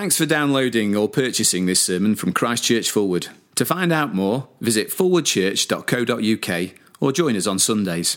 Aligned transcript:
Thanks 0.00 0.16
for 0.16 0.24
downloading 0.24 0.96
or 0.96 1.10
purchasing 1.10 1.66
this 1.66 1.82
sermon 1.82 2.14
from 2.16 2.32
Christchurch 2.32 2.90
Forward. 2.90 3.28
To 3.56 3.66
find 3.66 3.92
out 3.92 4.14
more, 4.14 4.48
visit 4.58 4.88
forwardchurch.co.uk 4.88 6.70
or 7.00 7.12
join 7.12 7.36
us 7.36 7.46
on 7.46 7.58
Sundays. 7.58 8.16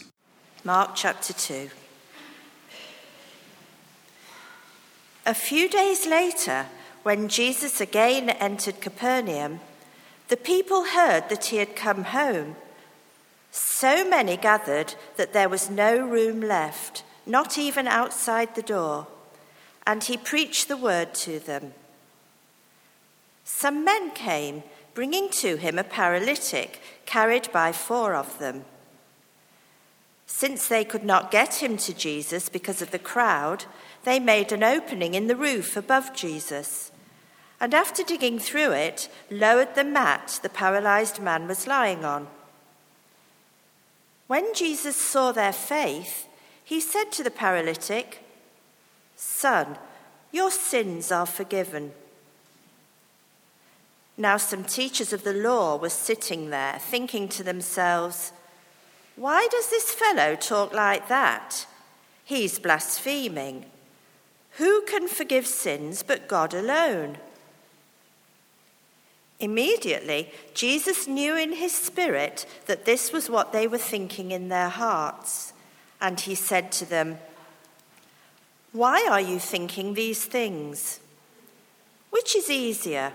Mark 0.63 0.91
chapter 0.95 1.33
2. 1.33 1.69
A 5.25 5.33
few 5.33 5.67
days 5.67 6.07
later, 6.07 6.67
when 7.01 7.27
Jesus 7.27 7.81
again 7.81 8.29
entered 8.29 8.79
Capernaum, 8.79 9.59
the 10.29 10.37
people 10.37 10.85
heard 10.85 11.27
that 11.27 11.47
he 11.47 11.57
had 11.57 11.75
come 11.75 12.05
home. 12.05 12.55
So 13.51 14.07
many 14.07 14.37
gathered 14.37 14.95
that 15.17 15.33
there 15.33 15.49
was 15.49 15.69
no 15.69 15.97
room 15.97 16.39
left, 16.39 17.03
not 17.25 17.57
even 17.57 17.89
outside 17.89 18.55
the 18.55 18.61
door 18.61 19.07
and 19.85 20.03
he 20.03 20.17
preached 20.17 20.67
the 20.67 20.77
word 20.77 21.13
to 21.13 21.39
them. 21.39 21.73
Some 23.43 23.83
men 23.83 24.11
came, 24.11 24.63
bringing 24.93 25.29
to 25.29 25.57
him 25.57 25.77
a 25.77 25.83
paralytic 25.83 26.81
carried 27.05 27.51
by 27.51 27.71
four 27.71 28.13
of 28.13 28.39
them. 28.39 28.65
Since 30.25 30.67
they 30.67 30.85
could 30.85 31.03
not 31.03 31.31
get 31.31 31.55
him 31.55 31.77
to 31.77 31.93
Jesus 31.93 32.49
because 32.49 32.81
of 32.81 32.91
the 32.91 32.99
crowd, 32.99 33.65
they 34.03 34.19
made 34.19 34.51
an 34.51 34.63
opening 34.63 35.13
in 35.13 35.27
the 35.27 35.35
roof 35.35 35.77
above 35.77 36.13
Jesus, 36.15 36.91
and 37.59 37.73
after 37.73 38.03
digging 38.03 38.39
through 38.39 38.71
it, 38.71 39.09
lowered 39.29 39.75
the 39.75 39.83
mat 39.83 40.39
the 40.41 40.49
paralyzed 40.49 41.21
man 41.21 41.47
was 41.47 41.67
lying 41.67 42.03
on. 42.03 42.27
When 44.27 44.53
Jesus 44.55 44.95
saw 44.95 45.31
their 45.31 45.53
faith, 45.53 46.27
he 46.63 46.81
said 46.81 47.11
to 47.11 47.23
the 47.23 47.31
paralytic, 47.31 48.22
Son, 49.15 49.77
your 50.31 50.51
sins 50.51 51.11
are 51.11 51.25
forgiven. 51.25 51.93
Now, 54.17 54.37
some 54.37 54.63
teachers 54.63 55.11
of 55.11 55.23
the 55.23 55.33
law 55.33 55.75
were 55.75 55.89
sitting 55.89 56.49
there, 56.49 56.77
thinking 56.79 57.27
to 57.29 57.43
themselves, 57.43 58.31
Why 59.15 59.47
does 59.49 59.69
this 59.69 59.91
fellow 59.91 60.35
talk 60.35 60.73
like 60.73 61.07
that? 61.07 61.65
He's 62.23 62.59
blaspheming. 62.59 63.65
Who 64.57 64.83
can 64.83 65.07
forgive 65.07 65.47
sins 65.47 66.03
but 66.03 66.27
God 66.27 66.53
alone? 66.53 67.17
Immediately, 69.39 70.31
Jesus 70.53 71.07
knew 71.07 71.35
in 71.35 71.53
his 71.53 71.73
spirit 71.73 72.45
that 72.67 72.85
this 72.85 73.11
was 73.11 73.29
what 73.29 73.51
they 73.51 73.67
were 73.67 73.79
thinking 73.79 74.31
in 74.31 74.47
their 74.49 74.69
hearts, 74.69 75.53
and 75.99 76.19
he 76.19 76.35
said 76.35 76.71
to 76.73 76.85
them, 76.85 77.17
why 78.73 79.07
are 79.09 79.21
you 79.21 79.37
thinking 79.39 79.93
these 79.93 80.25
things? 80.25 80.99
Which 82.09 82.35
is 82.35 82.49
easier, 82.49 83.13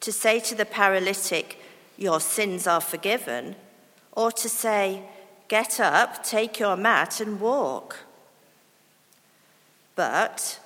to 0.00 0.12
say 0.12 0.40
to 0.40 0.54
the 0.54 0.64
paralytic, 0.64 1.60
Your 1.96 2.20
sins 2.20 2.66
are 2.66 2.80
forgiven, 2.80 3.54
or 4.12 4.32
to 4.32 4.48
say, 4.48 5.02
Get 5.46 5.78
up, 5.80 6.24
take 6.24 6.58
your 6.58 6.76
mat, 6.76 7.20
and 7.20 7.40
walk? 7.40 8.00
But 9.94 10.60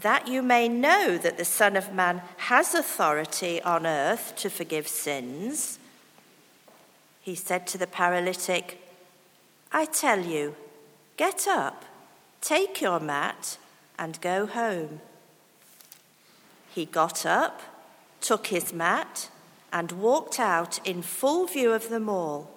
that 0.00 0.28
you 0.28 0.42
may 0.42 0.68
know 0.68 1.18
that 1.18 1.36
the 1.36 1.44
Son 1.44 1.76
of 1.76 1.92
Man 1.92 2.22
has 2.36 2.74
authority 2.74 3.60
on 3.62 3.86
earth 3.86 4.34
to 4.36 4.50
forgive 4.50 4.86
sins, 4.86 5.78
he 7.20 7.34
said 7.34 7.66
to 7.68 7.78
the 7.78 7.86
paralytic, 7.86 8.78
I 9.70 9.84
tell 9.84 10.20
you, 10.20 10.56
get 11.16 11.46
up 11.46 11.84
Take 12.42 12.80
your 12.80 12.98
mat 12.98 13.56
and 13.96 14.20
go 14.20 14.46
home. 14.46 15.00
He 16.74 16.86
got 16.86 17.24
up, 17.24 17.62
took 18.20 18.48
his 18.48 18.72
mat, 18.72 19.30
and 19.72 19.92
walked 19.92 20.40
out 20.40 20.84
in 20.84 21.02
full 21.02 21.46
view 21.46 21.72
of 21.72 21.88
them 21.88 22.08
all. 22.08 22.50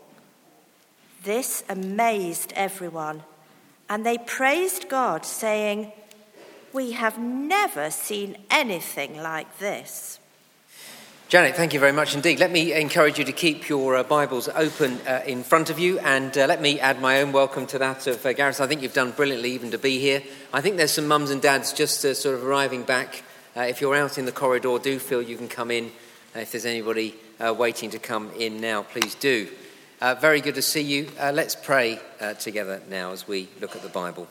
This 1.23 1.63
amazed 1.69 2.51
everyone, 2.55 3.23
and 3.87 4.03
they 4.03 4.17
praised 4.17 4.89
God, 4.89 5.23
saying, 5.23 5.91
We 6.73 6.93
have 6.93 7.19
never 7.19 7.91
seen 7.91 8.37
anything 8.49 9.21
like 9.21 9.59
this. 9.59 10.19
Janet, 11.27 11.55
thank 11.55 11.73
you 11.73 11.79
very 11.79 11.91
much 11.91 12.13
indeed. 12.13 12.39
Let 12.39 12.51
me 12.51 12.71
encourage 12.71 13.17
you 13.17 13.25
to 13.25 13.31
keep 13.31 13.67
your 13.67 13.95
uh, 13.95 14.03
Bibles 14.03 14.47
open 14.47 14.99
uh, 15.07 15.23
in 15.25 15.41
front 15.41 15.71
of 15.71 15.79
you, 15.79 15.97
and 15.97 16.37
uh, 16.37 16.45
let 16.45 16.61
me 16.61 16.79
add 16.79 17.01
my 17.01 17.19
own 17.19 17.31
welcome 17.31 17.65
to 17.65 17.79
that 17.79 18.05
of 18.05 18.23
uh, 18.23 18.33
Gareth. 18.33 18.61
I 18.61 18.67
think 18.67 18.83
you've 18.83 18.93
done 18.93 19.09
brilliantly 19.09 19.49
even 19.53 19.71
to 19.71 19.79
be 19.79 19.97
here. 19.97 20.21
I 20.53 20.61
think 20.61 20.77
there's 20.77 20.91
some 20.91 21.07
mums 21.07 21.31
and 21.31 21.41
dads 21.41 21.73
just 21.73 22.05
uh, 22.05 22.13
sort 22.13 22.35
of 22.35 22.45
arriving 22.45 22.83
back. 22.83 23.23
Uh, 23.57 23.61
if 23.61 23.81
you're 23.81 23.95
out 23.95 24.19
in 24.19 24.25
the 24.25 24.31
corridor, 24.31 24.77
do 24.77 24.99
feel 24.99 25.19
you 25.19 25.35
can 25.35 25.47
come 25.47 25.71
in. 25.71 25.91
if 26.35 26.51
there's 26.51 26.63
anybody 26.63 27.15
waiting 27.39 27.89
to 27.89 27.97
come 27.97 28.29
in 28.37 28.61
now, 28.61 28.83
please 28.83 29.15
do. 29.15 29.49
very 30.21 30.41
good 30.41 30.55
to 30.55 30.61
see 30.61 30.81
you. 30.81 31.09
let's 31.33 31.55
pray 31.55 31.99
together 32.39 32.83
now 32.87 33.13
as 33.13 33.27
we 33.27 33.49
look 33.59 33.75
at 33.75 33.81
the 33.81 33.89
Bible. 33.89 34.27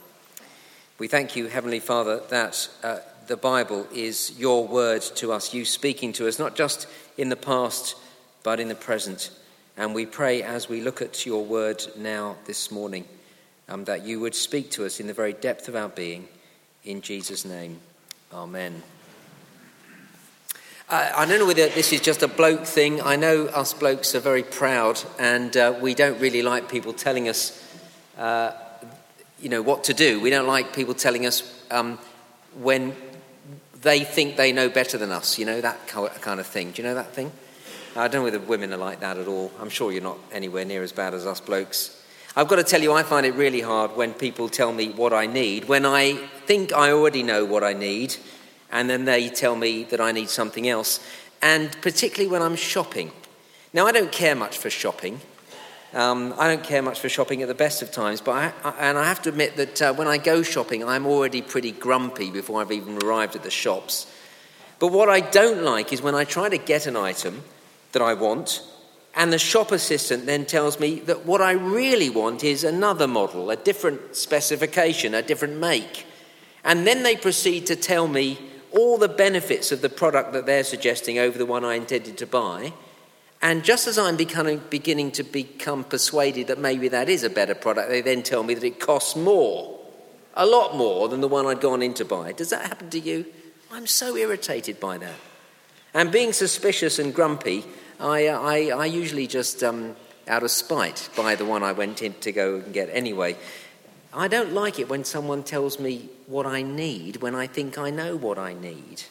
We 1.01 1.09
thank 1.09 1.35
you, 1.35 1.49
Heavenly 1.49 1.81
Father, 1.81 2.21
that 2.29 2.69
the 3.27 3.37
Bible 3.37 3.87
is 3.93 4.39
your 4.39 4.67
word 4.67 5.03
to 5.17 5.33
us, 5.33 5.55
you 5.55 5.65
speaking 5.65 6.13
to 6.15 6.29
us, 6.29 6.39
not 6.39 6.57
just 6.57 6.87
in 7.17 7.29
the 7.29 7.37
past, 7.37 7.97
but 8.43 8.61
in 8.61 8.69
the 8.69 8.75
present. 8.75 9.31
And 9.77 9.95
we 9.95 10.07
pray 10.07 10.43
as 10.43 10.69
we 10.69 10.81
look 10.81 11.01
at 11.01 11.25
your 11.27 11.45
word 11.45 11.85
now 11.97 12.37
this 12.47 12.71
morning 12.71 13.07
um, 13.69 13.85
that 13.85 14.05
you 14.05 14.21
would 14.21 14.35
speak 14.35 14.71
to 14.73 14.85
us 14.85 15.01
in 15.01 15.07
the 15.07 15.15
very 15.15 15.33
depth 15.33 15.69
of 15.69 15.77
our 15.77 15.89
being. 15.89 16.29
In 16.85 17.01
Jesus' 17.01 17.45
name, 17.45 17.81
amen. 18.33 18.83
Uh, 20.89 21.11
I 21.17 21.25
don't 21.25 21.39
know 21.39 21.47
whether 21.47 21.69
this 21.71 21.95
is 21.95 22.01
just 22.03 22.23
a 22.23 22.29
bloke 22.29 22.67
thing. 22.67 23.01
I 23.01 23.17
know 23.17 23.47
us 23.47 23.73
blokes 23.73 24.15
are 24.15 24.21
very 24.21 24.43
proud 24.43 25.03
and 25.19 25.57
uh, 25.57 25.75
we 25.81 25.95
don't 25.95 26.21
really 26.21 26.43
like 26.43 26.69
people 26.69 26.93
telling 26.93 27.27
us, 27.29 27.59
uh, 28.19 28.53
you 29.41 29.49
know, 29.49 29.63
what 29.63 29.85
to 29.85 29.95
do. 29.95 30.21
We 30.21 30.29
don't 30.29 30.47
like 30.47 30.75
people 30.75 30.93
telling 30.93 31.25
us 31.25 31.65
um, 31.71 31.99
when 32.61 32.95
they 33.85 34.03
think 34.03 34.37
they 34.37 34.51
know 34.51 34.69
better 34.69 34.99
than 34.99 35.13
us, 35.13 35.39
you 35.39 35.47
know, 35.47 35.61
that 35.61 35.87
kind 35.87 36.41
of 36.41 36.47
thing. 36.47 36.73
Do 36.73 36.83
you 36.83 36.89
know 36.89 36.95
that 36.95 37.15
thing? 37.15 37.31
I 37.95 38.09
don't 38.09 38.23
know 38.23 38.25
whether 38.25 38.41
women 38.41 38.73
are 38.73 38.79
like 38.79 38.99
that 39.01 39.19
at 39.19 39.29
all. 39.29 39.53
I'm 39.61 39.71
sure 39.71 39.93
you're 39.93 40.03
not 40.03 40.19
anywhere 40.33 40.65
near 40.65 40.83
as 40.83 40.91
bad 40.91 41.15
as 41.15 41.25
us 41.25 41.41
blokes. 41.41 42.03
I've 42.35 42.49
got 42.49 42.57
to 42.57 42.65
tell 42.65 42.83
you, 42.83 42.93
I 42.93 43.05
find 43.05 43.25
it 43.25 43.35
really 43.35 43.61
hard 43.61 43.95
when 43.95 44.13
people 44.13 44.49
tell 44.49 44.73
me 44.73 44.91
what 44.91 45.13
I 45.13 45.27
need, 45.27 45.69
when 45.69 45.87
I 45.87 46.15
think 46.47 46.73
I 46.73 46.91
already 46.91 47.23
know 47.23 47.45
what 47.45 47.63
I 47.63 47.73
need, 47.73 48.17
and 48.73 48.91
then 48.91 49.05
they 49.05 49.29
tell 49.29 49.55
me 49.55 49.85
that 49.85 50.01
I 50.01 50.11
need 50.11 50.29
something 50.29 50.69
else, 50.69 50.99
and 51.41 51.71
particularly 51.81 52.29
when 52.29 52.43
I'm 52.43 52.57
shopping. 52.57 53.13
Now, 53.73 53.87
I 53.87 53.93
don't 53.93 54.11
care 54.11 54.35
much 54.35 54.59
for 54.59 54.71
shopping. 54.71 55.21
Um, 55.95 56.35
I 56.37 56.49
don't 56.49 56.65
care 56.65 56.83
much 56.83 56.99
for 56.99 57.09
shopping 57.09 57.41
at 57.43 57.49
the 57.49 57.55
best 57.55 57.81
of 57.81 57.93
times, 57.93 58.21
but 58.21 58.33
I, 58.33 58.53
I, 58.65 58.89
and 58.89 58.99
I 58.99 59.05
have 59.05 59.23
to 59.23 59.29
admit 59.29 59.57
that 59.57 59.81
uh, 59.81 59.95
when 59.95 60.09
I 60.09 60.19
go 60.19 60.43
shopping, 60.43 60.83
I'm 60.83 61.07
already 61.07 61.41
pretty 61.41 61.71
grumpy 61.71 62.33
before 62.33 62.61
I've 62.61 62.73
even 62.73 63.01
arrived 63.01 63.37
at 63.37 63.45
the 63.45 63.51
shops. 63.51 64.13
But 64.81 64.91
what 64.91 65.09
I 65.09 65.21
don't 65.21 65.63
like 65.63 65.93
is 65.93 66.03
when 66.03 66.17
I 66.17 66.25
try 66.25 66.49
to 66.49 66.59
get 66.59 66.89
an 66.89 66.97
item 66.97 67.45
that 67.93 68.03
I 68.03 68.15
want, 68.15 68.61
and 69.15 69.33
the 69.33 69.39
shop 69.39 69.71
assistant 69.71 70.27
then 70.27 70.47
tells 70.47 70.81
me 70.81 70.99
that 71.01 71.25
what 71.25 71.41
I 71.41 71.53
really 71.53 72.11
want 72.11 72.43
is 72.43 72.65
another 72.65 73.07
model, 73.07 73.51
a 73.51 73.57
different 73.57 74.17
specification, 74.17 75.15
a 75.15 75.23
different 75.23 75.59
make. 75.59 76.07
And 76.65 76.85
then 76.85 77.05
they 77.05 77.15
proceed 77.15 77.67
to 77.67 77.77
tell 77.77 78.09
me 78.09 78.39
all 78.73 78.99
the 78.99 79.09
benefits 79.09 79.71
of 79.71 79.81
the 79.81 79.89
product 79.89 80.33
that 80.33 80.47
they're 80.47 80.65
suggesting 80.65 81.21
over 81.21 81.39
the 81.39 81.47
one 81.47 81.65
I 81.65 81.75
intended 81.75 82.19
to 82.19 82.27
buy. 82.27 82.73
And 83.45 83.63
just 83.63 83.87
as 83.87 83.99
I'm 83.99 84.17
becoming, 84.17 84.63
beginning 84.71 85.11
to 85.13 85.23
become 85.23 85.85
persuaded 85.85 86.47
that 86.47 86.59
maybe 86.59 86.89
that 86.89 87.11
is 87.11 87.25
a 87.25 87.29
better 87.29 87.55
product, 87.55 87.91
they 87.91 88.01
then 88.01 88.23
tell 88.23 88.43
me 88.43 88.55
that 88.55 88.65
it 88.65 88.81
costs 88.81 89.17
more, 89.17 89.79
a 90.33 90.47
lot 90.47 90.75
more 90.75 91.11
than 91.11 91.21
the 91.21 91.29
one 91.29 91.45
I'd 91.45 91.61
gone 91.61 91.83
in 91.83 91.93
to 91.95 92.07
buy. 92.07 92.33
Does 92.33 92.49
that 92.49 92.67
happen 92.67 92.89
to 92.89 92.99
you? 92.99 93.27
I'm 93.71 93.87
so 93.87 94.17
irritated 94.17 94.81
by 94.81 94.97
that. 94.97 95.17
And 95.93 96.11
being 96.11 96.33
suspicious 96.33 96.99
and 96.99 97.15
grumpy, 97.15 97.67
I, 98.01 98.29
uh, 98.29 98.41
I, 98.41 98.69
I 98.71 98.87
usually 98.87 99.27
just, 99.27 99.63
um, 99.63 99.95
out 100.27 100.43
of 100.43 100.51
spite, 100.51 101.11
buy 101.15 101.35
the 101.35 101.45
one 101.45 101.63
I 101.63 101.73
went 101.73 102.01
in 102.01 102.15
to 102.21 102.33
go 102.33 102.57
and 102.57 102.73
get 102.73 102.89
anyway. 102.95 103.37
I 104.15 104.27
don't 104.27 104.55
like 104.55 104.79
it 104.79 104.89
when 104.89 105.05
someone 105.05 105.43
tells 105.43 105.79
me 105.79 106.09
what 106.29 106.47
I 106.47 106.63
need 106.63 107.21
when 107.21 107.35
I 107.35 107.47
think 107.47 107.77
I 107.77 107.91
know 107.91 108.17
what 108.17 108.39
I 108.39 108.55
need. 108.55 109.03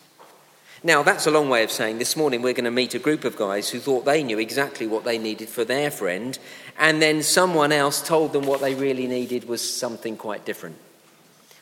Now, 0.86 1.02
that's 1.02 1.28
a 1.28 1.32
long 1.32 1.48
way 1.48 1.64
of 1.64 1.72
saying 1.72 2.00
this 2.00 2.18
morning 2.18 2.42
we're 2.42 2.52
going 2.52 2.66
to 2.66 2.72
meet 2.72 2.94
a 2.94 3.00
group 3.00 3.24
of 3.24 3.38
guys 3.38 3.70
who 3.70 3.80
thought 3.80 4.04
they 4.04 4.22
knew 4.22 4.38
exactly 4.38 4.86
what 4.86 5.06
they 5.06 5.18
needed 5.18 5.48
for 5.48 5.64
their 5.64 5.90
friend, 5.90 6.38
and 6.78 7.02
then 7.02 7.24
someone 7.24 7.72
else 7.72 8.06
told 8.06 8.34
them 8.34 8.46
what 8.46 8.60
they 8.60 8.76
really 8.76 9.08
needed 9.08 9.48
was 9.48 9.62
something 9.62 10.18
quite 10.18 10.44
different. 10.44 10.76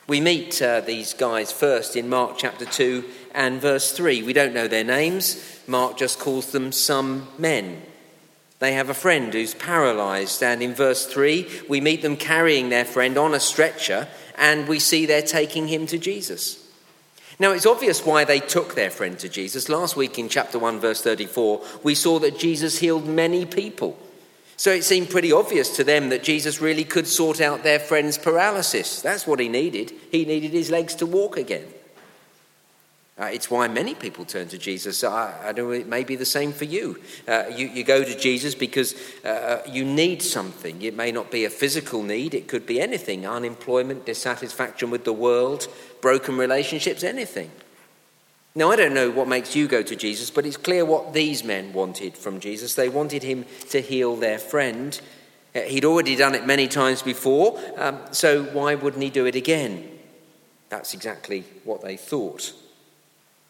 We 0.08 0.20
meet 0.20 0.60
uh, 0.60 0.80
these 0.80 1.14
guys 1.14 1.52
first 1.52 1.94
in 1.94 2.08
Mark 2.08 2.36
chapter 2.36 2.64
2 2.64 3.04
and 3.32 3.60
verse 3.60 3.92
3. 3.92 4.24
We 4.24 4.32
don't 4.32 4.54
know 4.54 4.66
their 4.66 4.82
names, 4.82 5.60
Mark 5.68 5.96
just 5.96 6.18
calls 6.18 6.50
them 6.50 6.72
some 6.72 7.28
men. 7.38 7.80
They 8.58 8.72
have 8.72 8.88
a 8.88 8.94
friend 8.94 9.32
who's 9.32 9.54
paralyzed, 9.54 10.42
and 10.42 10.60
in 10.60 10.74
verse 10.74 11.06
3, 11.06 11.48
we 11.68 11.80
meet 11.80 12.02
them 12.02 12.16
carrying 12.16 12.70
their 12.70 12.84
friend 12.84 13.16
on 13.16 13.34
a 13.34 13.40
stretcher, 13.40 14.08
and 14.36 14.66
we 14.66 14.80
see 14.80 15.06
they're 15.06 15.22
taking 15.22 15.68
him 15.68 15.86
to 15.86 15.98
Jesus. 15.98 16.61
Now, 17.42 17.50
it's 17.50 17.66
obvious 17.66 18.06
why 18.06 18.22
they 18.22 18.38
took 18.38 18.76
their 18.76 18.88
friend 18.88 19.18
to 19.18 19.28
Jesus. 19.28 19.68
Last 19.68 19.96
week 19.96 20.16
in 20.16 20.28
chapter 20.28 20.60
1, 20.60 20.78
verse 20.78 21.02
34, 21.02 21.60
we 21.82 21.96
saw 21.96 22.20
that 22.20 22.38
Jesus 22.38 22.78
healed 22.78 23.04
many 23.04 23.44
people. 23.46 23.98
So 24.56 24.70
it 24.70 24.84
seemed 24.84 25.10
pretty 25.10 25.32
obvious 25.32 25.74
to 25.74 25.82
them 25.82 26.10
that 26.10 26.22
Jesus 26.22 26.60
really 26.60 26.84
could 26.84 27.08
sort 27.08 27.40
out 27.40 27.64
their 27.64 27.80
friend's 27.80 28.16
paralysis. 28.16 29.02
That's 29.02 29.26
what 29.26 29.40
he 29.40 29.48
needed. 29.48 29.92
He 30.12 30.24
needed 30.24 30.52
his 30.52 30.70
legs 30.70 30.94
to 30.94 31.04
walk 31.04 31.36
again. 31.36 31.66
Uh, 33.18 33.24
it's 33.26 33.50
why 33.50 33.68
many 33.68 33.94
people 33.94 34.24
turn 34.24 34.48
to 34.48 34.56
Jesus. 34.56 35.04
I, 35.04 35.48
I 35.48 35.52
know 35.52 35.70
it 35.72 35.86
may 35.86 36.02
be 36.02 36.16
the 36.16 36.24
same 36.24 36.52
for 36.52 36.64
you. 36.64 36.98
Uh, 37.28 37.44
you. 37.54 37.68
You 37.68 37.84
go 37.84 38.02
to 38.02 38.18
Jesus 38.18 38.54
because 38.54 38.94
uh, 39.24 39.62
you 39.68 39.84
need 39.84 40.22
something. 40.22 40.80
It 40.80 40.96
may 40.96 41.12
not 41.12 41.30
be 41.30 41.44
a 41.44 41.50
physical 41.50 42.02
need, 42.02 42.34
it 42.34 42.48
could 42.48 42.66
be 42.66 42.80
anything 42.80 43.26
unemployment, 43.26 44.06
dissatisfaction 44.06 44.90
with 44.90 45.04
the 45.04 45.12
world, 45.12 45.68
broken 46.02 46.36
relationships, 46.36 47.02
anything. 47.02 47.50
Now, 48.54 48.70
I 48.70 48.76
don't 48.76 48.92
know 48.92 49.10
what 49.10 49.28
makes 49.28 49.56
you 49.56 49.66
go 49.66 49.82
to 49.82 49.96
Jesus, 49.96 50.30
but 50.30 50.44
it's 50.44 50.58
clear 50.58 50.84
what 50.84 51.14
these 51.14 51.42
men 51.42 51.72
wanted 51.72 52.18
from 52.18 52.38
Jesus. 52.38 52.74
They 52.74 52.90
wanted 52.90 53.22
him 53.22 53.46
to 53.70 53.80
heal 53.80 54.16
their 54.16 54.38
friend. 54.38 55.00
Uh, 55.54 55.60
he'd 55.60 55.86
already 55.86 56.16
done 56.16 56.34
it 56.34 56.46
many 56.46 56.68
times 56.68 57.00
before, 57.00 57.58
um, 57.78 57.98
so 58.10 58.44
why 58.44 58.74
wouldn't 58.74 59.02
he 59.02 59.08
do 59.08 59.24
it 59.24 59.36
again? 59.36 59.88
That's 60.68 60.92
exactly 60.92 61.44
what 61.64 61.80
they 61.80 61.96
thought. 61.96 62.52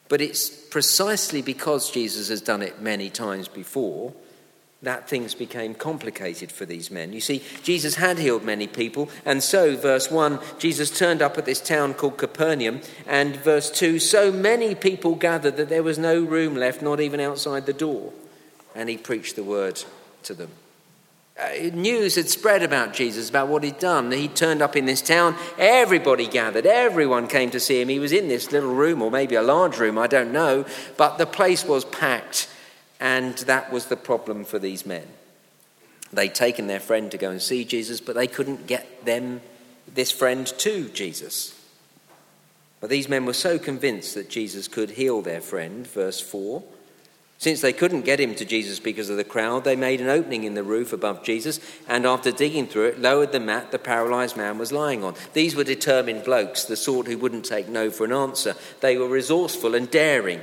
But 0.09 0.21
it's 0.21 0.49
precisely 0.49 1.43
because 1.43 1.91
Jesus 1.91 2.29
has 2.29 2.41
done 2.41 2.63
it 2.63 2.81
many 2.81 3.11
times 3.11 3.49
before 3.49 4.13
that 4.83 5.09
things 5.09 5.35
became 5.35 5.75
complicated 5.75 6.51
for 6.51 6.67
these 6.67 6.91
men. 6.91 7.13
You 7.13 7.21
see, 7.21 7.43
Jesus 7.63 7.95
had 7.95 8.19
healed 8.19 8.43
many 8.43 8.67
people, 8.67 9.09
and 9.25 9.43
so, 9.43 9.77
verse 9.77 10.11
1, 10.11 10.41
Jesus 10.59 10.97
turned 10.97 11.23
up 11.23 11.39
at 11.39 11.45
this 11.45 11.61
town 11.61 11.95
called 11.95 12.19
Capernaum, 12.19 12.81
and 13.07 13.37
verse 13.37 13.71
2, 13.71 14.01
so 14.01 14.33
many 14.33 14.75
people 14.75 15.15
gathered 15.15 15.57
that 15.57 15.69
there 15.69 15.85
was 15.85 15.99
no 15.99 16.21
room 16.21 16.57
left, 16.57 16.83
not 16.83 17.01
even 17.01 17.21
outside 17.21 17.67
the 17.67 17.73
door, 17.73 18.13
and 18.75 18.89
he 18.89 18.97
preached 18.97 19.37
the 19.37 19.45
word 19.45 19.83
to 20.25 20.35
them. 20.35 20.51
Uh, 21.39 21.71
news 21.73 22.17
had 22.17 22.29
spread 22.29 22.63
about 22.63 22.93
Jesus, 22.93 23.31
about 23.31 23.49
what 23.49 23.63
he'd 23.63 23.79
done. 23.79 24.13
He 24.13 24.29
turned 24.29 24.61
up 24.61 24.77
in 24.77 24.85
this 24.85 25.01
town. 25.01 25.35
Everybody 25.57 26.27
gathered. 26.27 26.67
Everyone 26.67 27.27
came 27.27 27.51
to 27.51 27.61
see 27.61 27.81
him. 27.81 27.89
He 27.89 27.99
was 27.99 28.13
in 28.13 28.29
this 28.29 28.53
little 28.53 28.75
room, 28.75 29.01
or 29.01 29.11
maybe 29.11 29.35
a 29.35 29.43
large 29.43 29.79
room, 29.79 29.97
I 29.97 30.09
don't 30.09 30.33
know. 30.33 30.67
But 30.99 31.17
the 31.17 31.27
place 31.27 31.65
was 31.65 31.87
packed, 31.87 32.49
and 33.03 33.37
that 33.39 33.73
was 33.73 33.87
the 33.87 33.97
problem 33.97 34.45
for 34.45 34.61
these 34.61 34.87
men. 34.87 35.07
They'd 36.13 36.37
taken 36.37 36.69
their 36.69 36.79
friend 36.79 37.11
to 37.11 37.19
go 37.19 37.31
and 37.31 37.43
see 37.43 37.65
Jesus, 37.65 38.01
but 38.01 38.15
they 38.15 38.29
couldn't 38.29 38.69
get 38.69 39.05
them, 39.05 39.41
this 39.93 40.13
friend, 40.13 40.47
to 40.47 40.89
Jesus. 40.91 41.59
But 42.81 42.91
these 42.91 43.09
men 43.09 43.27
were 43.27 43.33
so 43.33 43.59
convinced 43.59 44.15
that 44.15 44.31
Jesus 44.31 44.69
could 44.69 44.91
heal 44.91 45.21
their 45.21 45.41
friend, 45.41 45.85
verse 45.85 46.21
4 46.21 46.63
since 47.43 47.61
they 47.61 47.73
couldn't 47.73 48.03
get 48.03 48.21
him 48.21 48.37
to 48.37 48.45
Jesus 48.45 48.79
because 48.79 49.11
of 49.11 49.17
the 49.17 49.25
crowd, 49.25 49.65
they 49.65 49.75
made 49.75 50.01
an 50.01 50.09
opening 50.09 50.45
in 50.45 50.55
the 50.55 50.63
roof 50.63 50.93
above 50.93 51.25
Jesus 51.25 51.59
and, 51.89 52.07
after 52.07 52.31
digging 52.31 52.69
through 52.69 52.85
it, 52.85 53.01
lowered 53.01 53.33
the 53.33 53.41
mat 53.41 53.73
the 53.73 53.81
paralyzed 53.81 54.37
man 54.37 54.59
was 54.59 54.71
lying 54.71 55.03
on. 55.03 55.17
These 55.33 55.57
were 55.57 55.65
determined 55.65 56.23
blokes, 56.23 56.63
the 56.63 56.77
sort 56.77 57.09
who 57.09 57.19
wouldn't 57.19 57.45
take 57.45 57.69
no 57.69 57.91
for 57.91 58.05
an 58.05 58.13
answer. 58.13 58.55
They 58.79 58.97
were 58.97 59.09
resourceful 59.09 59.75
and 59.75 59.91
daring. 59.91 60.41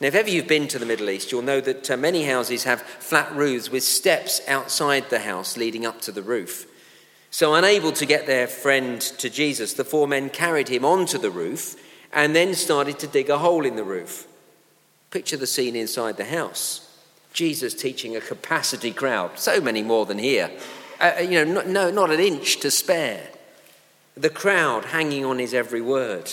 Now, 0.00 0.06
if 0.06 0.14
ever 0.14 0.30
you've 0.30 0.46
been 0.46 0.68
to 0.68 0.78
the 0.78 0.86
Middle 0.86 1.10
East, 1.10 1.32
you'll 1.32 1.42
know 1.42 1.60
that 1.60 1.90
uh, 1.90 1.96
many 1.96 2.24
houses 2.24 2.64
have 2.64 2.82
flat 2.82 3.34
roofs 3.34 3.70
with 3.70 3.82
steps 3.82 4.40
outside 4.46 5.10
the 5.10 5.18
house 5.18 5.56
leading 5.56 5.84
up 5.84 6.00
to 6.02 6.12
the 6.12 6.22
roof. 6.22 6.66
So, 7.30 7.54
unable 7.54 7.90
to 7.92 8.06
get 8.06 8.26
their 8.26 8.46
friend 8.46 9.00
to 9.00 9.28
Jesus, 9.28 9.74
the 9.74 9.84
four 9.84 10.06
men 10.06 10.30
carried 10.30 10.68
him 10.68 10.84
onto 10.84 11.18
the 11.18 11.30
roof 11.30 11.74
and 12.12 12.34
then 12.34 12.54
started 12.54 12.98
to 13.00 13.06
dig 13.08 13.28
a 13.28 13.38
hole 13.38 13.66
in 13.66 13.74
the 13.74 13.84
roof. 13.84 14.26
Picture 15.10 15.36
the 15.36 15.46
scene 15.46 15.74
inside 15.74 16.16
the 16.16 16.24
house. 16.24 16.84
Jesus 17.32 17.74
teaching 17.74 18.16
a 18.16 18.20
capacity 18.20 18.92
crowd, 18.92 19.38
so 19.38 19.60
many 19.60 19.82
more 19.82 20.06
than 20.06 20.18
here. 20.18 20.50
Uh, 21.00 21.12
uh 21.18 21.20
you 21.22 21.44
know, 21.44 21.60
no, 21.60 21.62
no, 21.62 21.90
not 21.90 22.10
an 22.10 22.20
inch 22.20 22.60
to 22.60 22.70
spare. 22.70 23.28
The 24.16 24.30
crowd 24.30 24.86
hanging 24.86 25.24
on 25.24 25.38
his 25.38 25.54
every 25.54 25.80
word. 25.80 26.32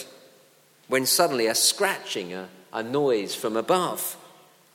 When 0.87 1.05
suddenly 1.05 1.47
a 1.47 1.55
scratching, 1.55 2.33
a, 2.33 2.47
a 2.75 2.83
noise 2.83 3.33
from 3.33 3.57
above, 3.57 4.15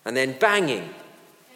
and 0.05 0.17
then 0.17 0.37
banging, 0.41 0.93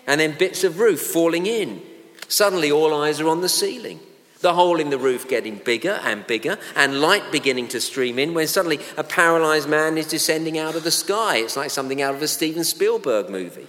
and 0.07 0.21
then 0.21 0.39
bits 0.39 0.63
of 0.63 0.79
roof 0.79 1.01
falling 1.01 1.47
in. 1.47 1.83
Suddenly 2.29 2.71
all 2.71 2.95
eyes 2.95 3.19
are 3.19 3.29
on 3.29 3.41
the 3.41 3.49
ceiling 3.49 3.99
the 4.45 4.55
hole 4.55 4.79
in 4.79 4.91
the 4.91 4.99
roof 4.99 5.27
getting 5.27 5.57
bigger 5.57 5.99
and 6.05 6.25
bigger, 6.29 6.57
and 6.77 7.01
light 7.01 7.33
beginning 7.33 7.67
to 7.67 7.81
stream 7.81 8.19
in 8.19 8.35
when 8.35 8.47
suddenly 8.47 8.79
a 8.97 9.03
paralyzed 9.03 9.69
man 9.69 9.99
is 9.99 10.07
descending 10.07 10.59
out 10.59 10.77
of 10.77 10.85
the 10.85 10.91
sky. 10.91 11.39
It's 11.39 11.57
like 11.57 11.71
something 11.71 12.03
out 12.03 12.15
of 12.15 12.23
a 12.23 12.29
Steven 12.29 12.63
Spielberg 12.63 13.29
movie. 13.31 13.67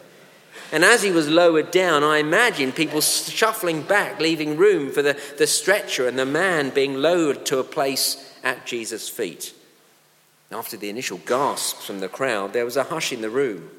And 0.71 0.83
as 0.83 1.01
he 1.01 1.11
was 1.11 1.29
lowered 1.29 1.71
down, 1.71 2.03
I 2.03 2.17
imagine 2.17 2.73
people 2.73 2.99
shuffling 2.99 3.83
back, 3.83 4.19
leaving 4.19 4.57
room 4.57 4.91
for 4.91 5.01
the, 5.01 5.17
the 5.37 5.47
stretcher 5.47 6.07
and 6.07 6.19
the 6.19 6.25
man 6.25 6.71
being 6.71 6.95
lowered 6.95 7.45
to 7.47 7.59
a 7.59 7.63
place 7.63 8.37
at 8.43 8.65
Jesus' 8.65 9.07
feet. 9.07 9.53
After 10.51 10.77
the 10.77 10.89
initial 10.89 11.17
gasps 11.17 11.85
from 11.85 11.99
the 11.99 12.07
crowd, 12.07 12.53
there 12.53 12.65
was 12.65 12.77
a 12.77 12.83
hush 12.83 13.11
in 13.11 13.21
the 13.21 13.29
room. 13.29 13.69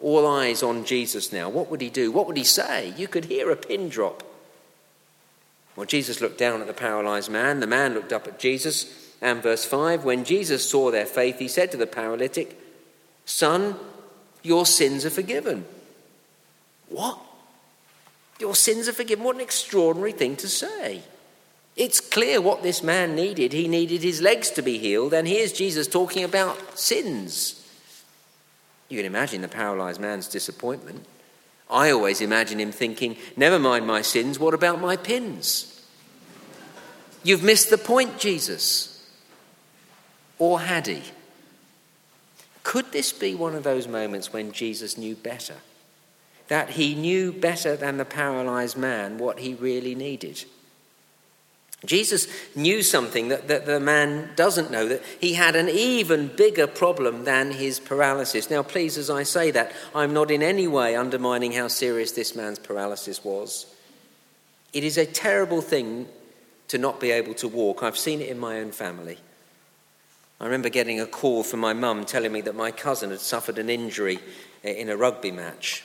All 0.00 0.26
eyes 0.26 0.62
on 0.62 0.84
Jesus 0.84 1.32
now. 1.32 1.48
What 1.48 1.70
would 1.70 1.80
he 1.80 1.90
do? 1.90 2.12
What 2.12 2.26
would 2.26 2.36
he 2.36 2.44
say? 2.44 2.92
You 2.96 3.08
could 3.08 3.26
hear 3.26 3.50
a 3.50 3.56
pin 3.56 3.88
drop. 3.88 4.22
Well, 5.76 5.86
Jesus 5.86 6.20
looked 6.20 6.38
down 6.38 6.60
at 6.60 6.66
the 6.66 6.72
paralyzed 6.72 7.30
man. 7.30 7.60
The 7.60 7.66
man 7.66 7.94
looked 7.94 8.12
up 8.12 8.26
at 8.28 8.38
Jesus. 8.38 9.12
And 9.20 9.42
verse 9.42 9.64
5 9.64 10.04
when 10.04 10.24
Jesus 10.24 10.68
saw 10.68 10.90
their 10.90 11.06
faith, 11.06 11.38
he 11.38 11.48
said 11.48 11.70
to 11.72 11.76
the 11.76 11.86
paralytic, 11.86 12.60
Son, 13.24 13.76
your 14.42 14.66
sins 14.66 15.04
are 15.04 15.10
forgiven. 15.10 15.64
What? 16.90 17.18
Your 18.38 18.54
sins 18.54 18.88
are 18.88 18.92
forgiven? 18.92 19.24
What 19.24 19.36
an 19.36 19.40
extraordinary 19.40 20.12
thing 20.12 20.36
to 20.36 20.48
say. 20.48 21.02
It's 21.76 22.00
clear 22.00 22.40
what 22.40 22.62
this 22.62 22.82
man 22.82 23.16
needed. 23.16 23.52
He 23.52 23.66
needed 23.66 24.02
his 24.02 24.20
legs 24.20 24.50
to 24.52 24.62
be 24.62 24.78
healed, 24.78 25.12
and 25.12 25.26
here's 25.26 25.52
Jesus 25.52 25.88
talking 25.88 26.22
about 26.22 26.78
sins. 26.78 27.60
You 28.88 28.98
can 28.98 29.06
imagine 29.06 29.42
the 29.42 29.48
paralyzed 29.48 30.00
man's 30.00 30.28
disappointment. 30.28 31.04
I 31.68 31.90
always 31.90 32.20
imagine 32.20 32.60
him 32.60 32.70
thinking, 32.70 33.16
Never 33.36 33.58
mind 33.58 33.86
my 33.86 34.02
sins, 34.02 34.38
what 34.38 34.54
about 34.54 34.80
my 34.80 34.96
pins? 34.96 35.70
You've 37.24 37.42
missed 37.42 37.70
the 37.70 37.78
point, 37.78 38.18
Jesus. 38.18 39.10
Or 40.38 40.60
had 40.60 40.86
he? 40.86 41.02
Could 42.62 42.92
this 42.92 43.12
be 43.12 43.34
one 43.34 43.54
of 43.54 43.62
those 43.62 43.88
moments 43.88 44.32
when 44.32 44.52
Jesus 44.52 44.98
knew 44.98 45.16
better? 45.16 45.56
That 46.48 46.70
he 46.70 46.94
knew 46.94 47.32
better 47.32 47.76
than 47.76 47.96
the 47.96 48.04
paralyzed 48.04 48.76
man 48.76 49.18
what 49.18 49.40
he 49.40 49.54
really 49.54 49.94
needed? 49.94 50.44
Jesus 51.84 52.28
knew 52.54 52.82
something 52.82 53.28
that, 53.28 53.48
that 53.48 53.66
the 53.66 53.80
man 53.80 54.30
doesn't 54.36 54.70
know, 54.70 54.88
that 54.88 55.02
he 55.20 55.34
had 55.34 55.56
an 55.56 55.68
even 55.68 56.28
bigger 56.28 56.66
problem 56.66 57.24
than 57.24 57.50
his 57.50 57.80
paralysis. 57.80 58.50
Now, 58.50 58.62
please, 58.62 58.96
as 58.96 59.10
I 59.10 59.22
say 59.22 59.50
that, 59.50 59.72
I'm 59.94 60.14
not 60.14 60.30
in 60.30 60.42
any 60.42 60.66
way 60.66 60.96
undermining 60.96 61.52
how 61.52 61.68
serious 61.68 62.12
this 62.12 62.34
man's 62.34 62.58
paralysis 62.58 63.24
was. 63.24 63.66
It 64.72 64.84
is 64.84 64.98
a 64.98 65.06
terrible 65.06 65.60
thing 65.60 66.06
to 66.68 66.78
not 66.78 67.00
be 67.00 67.10
able 67.10 67.34
to 67.34 67.48
walk. 67.48 67.82
I've 67.82 67.98
seen 67.98 68.20
it 68.20 68.28
in 68.28 68.38
my 68.38 68.60
own 68.60 68.72
family. 68.72 69.18
I 70.40 70.44
remember 70.44 70.68
getting 70.68 71.00
a 71.00 71.06
call 71.06 71.42
from 71.44 71.60
my 71.60 71.72
mum 71.72 72.04
telling 72.04 72.32
me 72.32 72.40
that 72.42 72.56
my 72.56 72.70
cousin 72.70 73.10
had 73.10 73.20
suffered 73.20 73.58
an 73.58 73.70
injury 73.70 74.18
in 74.62 74.88
a 74.88 74.96
rugby 74.96 75.30
match. 75.30 75.84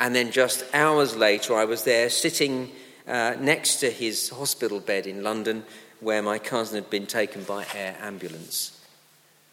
And 0.00 0.14
then 0.14 0.30
just 0.30 0.64
hours 0.74 1.16
later, 1.16 1.54
I 1.54 1.64
was 1.64 1.84
there 1.84 2.10
sitting 2.10 2.70
uh, 3.08 3.36
next 3.40 3.76
to 3.76 3.90
his 3.90 4.28
hospital 4.28 4.80
bed 4.80 5.06
in 5.06 5.22
London 5.22 5.64
where 6.00 6.22
my 6.22 6.38
cousin 6.38 6.76
had 6.76 6.90
been 6.90 7.06
taken 7.06 7.42
by 7.42 7.66
air 7.74 7.96
ambulance. 8.00 8.80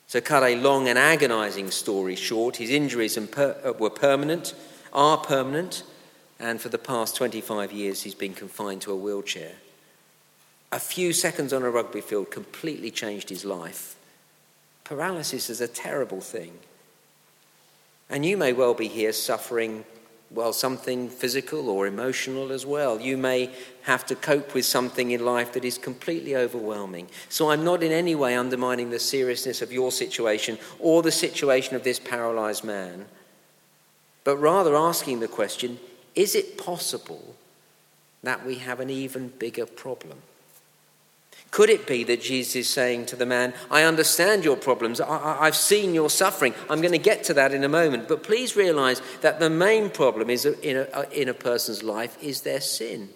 So, 0.07 0.21
cut 0.21 0.43
a 0.43 0.55
long 0.55 0.87
and 0.87 0.99
agonizing 0.99 1.71
story 1.71 2.15
short, 2.15 2.57
his 2.57 2.69
injuries 2.69 3.17
uh, 3.17 3.73
were 3.79 3.89
permanent, 3.89 4.53
are 4.93 5.17
permanent, 5.17 5.83
and 6.39 6.61
for 6.61 6.69
the 6.69 6.77
past 6.77 7.15
25 7.15 7.71
years 7.71 8.03
he's 8.03 8.13
been 8.13 8.33
confined 8.33 8.81
to 8.81 8.91
a 8.91 8.95
wheelchair. 8.95 9.53
A 10.71 10.79
few 10.79 11.13
seconds 11.13 11.53
on 11.53 11.63
a 11.63 11.69
rugby 11.69 12.01
field 12.01 12.29
completely 12.29 12.91
changed 12.91 13.29
his 13.29 13.45
life. 13.45 13.95
Paralysis 14.83 15.49
is 15.49 15.61
a 15.61 15.67
terrible 15.67 16.21
thing. 16.21 16.53
And 18.09 18.25
you 18.25 18.37
may 18.37 18.53
well 18.53 18.73
be 18.73 18.87
here 18.87 19.13
suffering 19.13 19.85
well, 20.35 20.51
something 20.51 21.09
physical 21.09 21.69
or 21.69 21.87
emotional 21.87 22.51
as 22.51 22.65
well. 22.65 22.99
You 22.99 23.15
may 23.15 23.49
have 23.83 24.05
to 24.07 24.15
cope 24.15 24.53
with 24.53 24.65
something 24.65 25.11
in 25.11 25.23
life 25.23 25.53
that 25.53 25.63
is 25.63 25.77
completely 25.77 26.35
overwhelming. 26.35 27.07
So 27.29 27.49
I'm 27.49 27.63
not 27.63 27.81
in 27.81 27.93
any 27.93 28.15
way 28.15 28.35
undermining 28.35 28.89
the 28.89 28.99
seriousness 28.99 29.61
of 29.61 29.71
your 29.71 29.91
situation 29.91 30.57
or 30.77 31.01
the 31.01 31.11
situation 31.11 31.75
of 31.77 31.83
this 31.83 31.99
paralyzed 31.99 32.65
man, 32.65 33.05
but 34.25 34.37
rather 34.37 34.75
asking 34.75 35.21
the 35.21 35.27
question 35.27 35.79
is 36.15 36.35
it 36.35 36.57
possible 36.57 37.35
that 38.23 38.45
we 38.45 38.55
have 38.55 38.79
an 38.79 38.89
even 38.89 39.29
bigger 39.39 39.65
problem? 39.65 40.17
Could 41.55 41.69
it 41.69 41.87
be 41.87 42.03
that 42.03 42.19
Jesus 42.19 42.53
is 42.57 42.67
saying 42.67 43.05
to 43.05 43.15
the 43.15 43.25
man, 43.25 43.53
I 43.71 43.83
understand 43.83 44.43
your 44.43 44.57
problems, 44.57 44.99
I, 44.99 45.45
have 45.45 45.55
seen 45.55 45.93
your 45.93 46.09
suffering, 46.09 46.53
I'm 46.69 46.81
going 46.81 46.91
to 46.91 46.97
get 46.97 47.23
to 47.23 47.33
that 47.35 47.53
in 47.53 47.63
a 47.63 47.69
moment, 47.69 48.09
but 48.09 48.23
please 48.23 48.57
realize 48.57 49.01
that 49.21 49.39
the 49.39 49.49
main 49.49 49.89
problem 49.89 50.29
is 50.29 50.45
in 50.45 50.75
a, 50.75 51.03
in 51.13 51.29
a 51.29 51.33
person's 51.33 51.81
life 51.81 52.21
is 52.21 52.41
their 52.41 52.59
sin. 52.59 53.07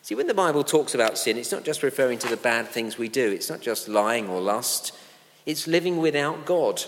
See, 0.00 0.14
when 0.14 0.26
the 0.26 0.32
Bible 0.32 0.64
talks 0.64 0.94
about 0.94 1.18
sin, 1.18 1.36
it's 1.36 1.52
not 1.52 1.64
just 1.64 1.82
referring 1.82 2.18
to 2.20 2.28
the 2.28 2.36
bad 2.38 2.68
things 2.68 2.96
we 2.96 3.10
do, 3.10 3.30
it's 3.30 3.50
not 3.50 3.60
just 3.60 3.88
lying 3.88 4.30
or 4.30 4.40
lust, 4.40 4.96
it's 5.44 5.66
living 5.66 5.98
without 5.98 6.46
God, 6.46 6.82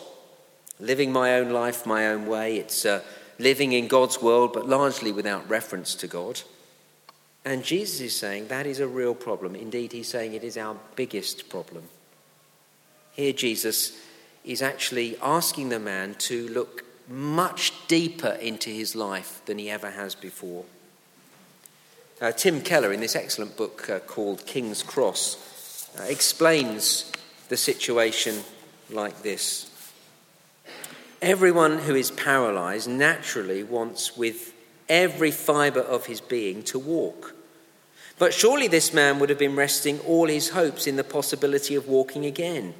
living 0.80 1.12
my 1.12 1.34
own 1.34 1.50
life 1.50 1.84
my 1.84 2.06
own 2.06 2.24
way, 2.24 2.56
it's 2.56 2.86
uh, 2.86 3.02
living 3.38 3.72
in 3.72 3.88
God's 3.88 4.22
world 4.22 4.54
but 4.54 4.66
largely 4.66 5.12
without 5.12 5.46
reference 5.50 5.94
to 5.96 6.06
God. 6.06 6.40
And 7.44 7.62
Jesus 7.62 8.00
is 8.00 8.16
saying 8.16 8.48
that 8.48 8.66
is 8.66 8.80
a 8.80 8.86
real 8.86 9.14
problem. 9.14 9.54
Indeed, 9.54 9.92
he's 9.92 10.08
saying 10.08 10.32
it 10.34 10.44
is 10.44 10.56
our 10.56 10.76
biggest 10.96 11.48
problem. 11.48 11.84
Here, 13.12 13.32
Jesus 13.32 14.00
is 14.44 14.62
actually 14.62 15.16
asking 15.22 15.68
the 15.68 15.78
man 15.78 16.14
to 16.14 16.48
look 16.48 16.84
much 17.08 17.72
deeper 17.86 18.38
into 18.40 18.70
his 18.70 18.96
life 18.96 19.42
than 19.46 19.58
he 19.58 19.70
ever 19.70 19.90
has 19.90 20.14
before. 20.14 20.64
Uh, 22.20 22.32
Tim 22.32 22.60
Keller, 22.60 22.92
in 22.92 23.00
this 23.00 23.16
excellent 23.16 23.56
book 23.56 23.90
uh, 23.90 23.98
called 24.00 24.46
King's 24.46 24.82
Cross, 24.82 25.90
uh, 25.98 26.04
explains 26.04 27.12
the 27.48 27.56
situation 27.56 28.42
like 28.90 29.22
this 29.22 29.70
Everyone 31.20 31.78
who 31.78 31.94
is 31.94 32.10
paralyzed 32.10 32.88
naturally 32.88 33.62
wants, 33.62 34.16
with 34.16 34.52
every 34.88 35.30
fibre 35.30 35.80
of 35.80 36.06
his 36.06 36.20
being, 36.20 36.62
to 36.64 36.78
walk. 36.78 37.33
But 38.18 38.32
surely 38.32 38.68
this 38.68 38.92
man 38.92 39.18
would 39.18 39.28
have 39.28 39.38
been 39.38 39.56
resting 39.56 39.98
all 40.00 40.28
his 40.28 40.50
hopes 40.50 40.86
in 40.86 40.96
the 40.96 41.04
possibility 41.04 41.74
of 41.74 41.88
walking 41.88 42.24
again. 42.24 42.74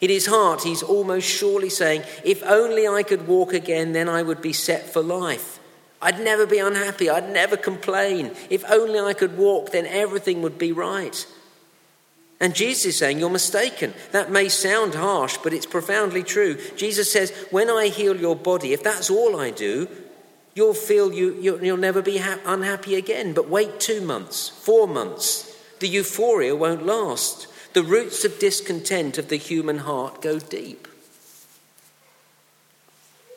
In 0.00 0.10
his 0.10 0.26
heart, 0.26 0.62
he's 0.62 0.82
almost 0.82 1.26
surely 1.26 1.70
saying, 1.70 2.02
If 2.24 2.42
only 2.42 2.86
I 2.86 3.02
could 3.02 3.26
walk 3.26 3.52
again, 3.52 3.92
then 3.92 4.08
I 4.08 4.22
would 4.22 4.42
be 4.42 4.52
set 4.52 4.90
for 4.90 5.02
life. 5.02 5.60
I'd 6.02 6.20
never 6.20 6.46
be 6.46 6.58
unhappy. 6.58 7.08
I'd 7.08 7.30
never 7.30 7.56
complain. 7.56 8.32
If 8.50 8.64
only 8.70 8.98
I 8.98 9.14
could 9.14 9.38
walk, 9.38 9.70
then 9.70 9.86
everything 9.86 10.42
would 10.42 10.58
be 10.58 10.72
right. 10.72 11.26
And 12.40 12.54
Jesus 12.54 12.86
is 12.86 12.98
saying, 12.98 13.18
You're 13.18 13.30
mistaken. 13.30 13.94
That 14.12 14.30
may 14.30 14.50
sound 14.50 14.94
harsh, 14.94 15.38
but 15.42 15.54
it's 15.54 15.64
profoundly 15.64 16.22
true. 16.22 16.58
Jesus 16.76 17.10
says, 17.10 17.30
When 17.50 17.70
I 17.70 17.86
heal 17.88 18.16
your 18.16 18.36
body, 18.36 18.74
if 18.74 18.82
that's 18.82 19.08
all 19.08 19.40
I 19.40 19.50
do, 19.50 19.88
You'll 20.54 20.74
feel 20.74 21.12
you, 21.12 21.34
you'll 21.40 21.76
never 21.76 22.00
be 22.00 22.18
ha- 22.18 22.38
unhappy 22.44 22.94
again. 22.94 23.32
But 23.32 23.48
wait 23.48 23.80
two 23.80 24.00
months, 24.00 24.48
four 24.48 24.86
months. 24.86 25.50
The 25.80 25.88
euphoria 25.88 26.54
won't 26.54 26.86
last. 26.86 27.48
The 27.72 27.82
roots 27.82 28.24
of 28.24 28.38
discontent 28.38 29.18
of 29.18 29.28
the 29.28 29.36
human 29.36 29.78
heart 29.78 30.22
go 30.22 30.38
deep. 30.38 30.86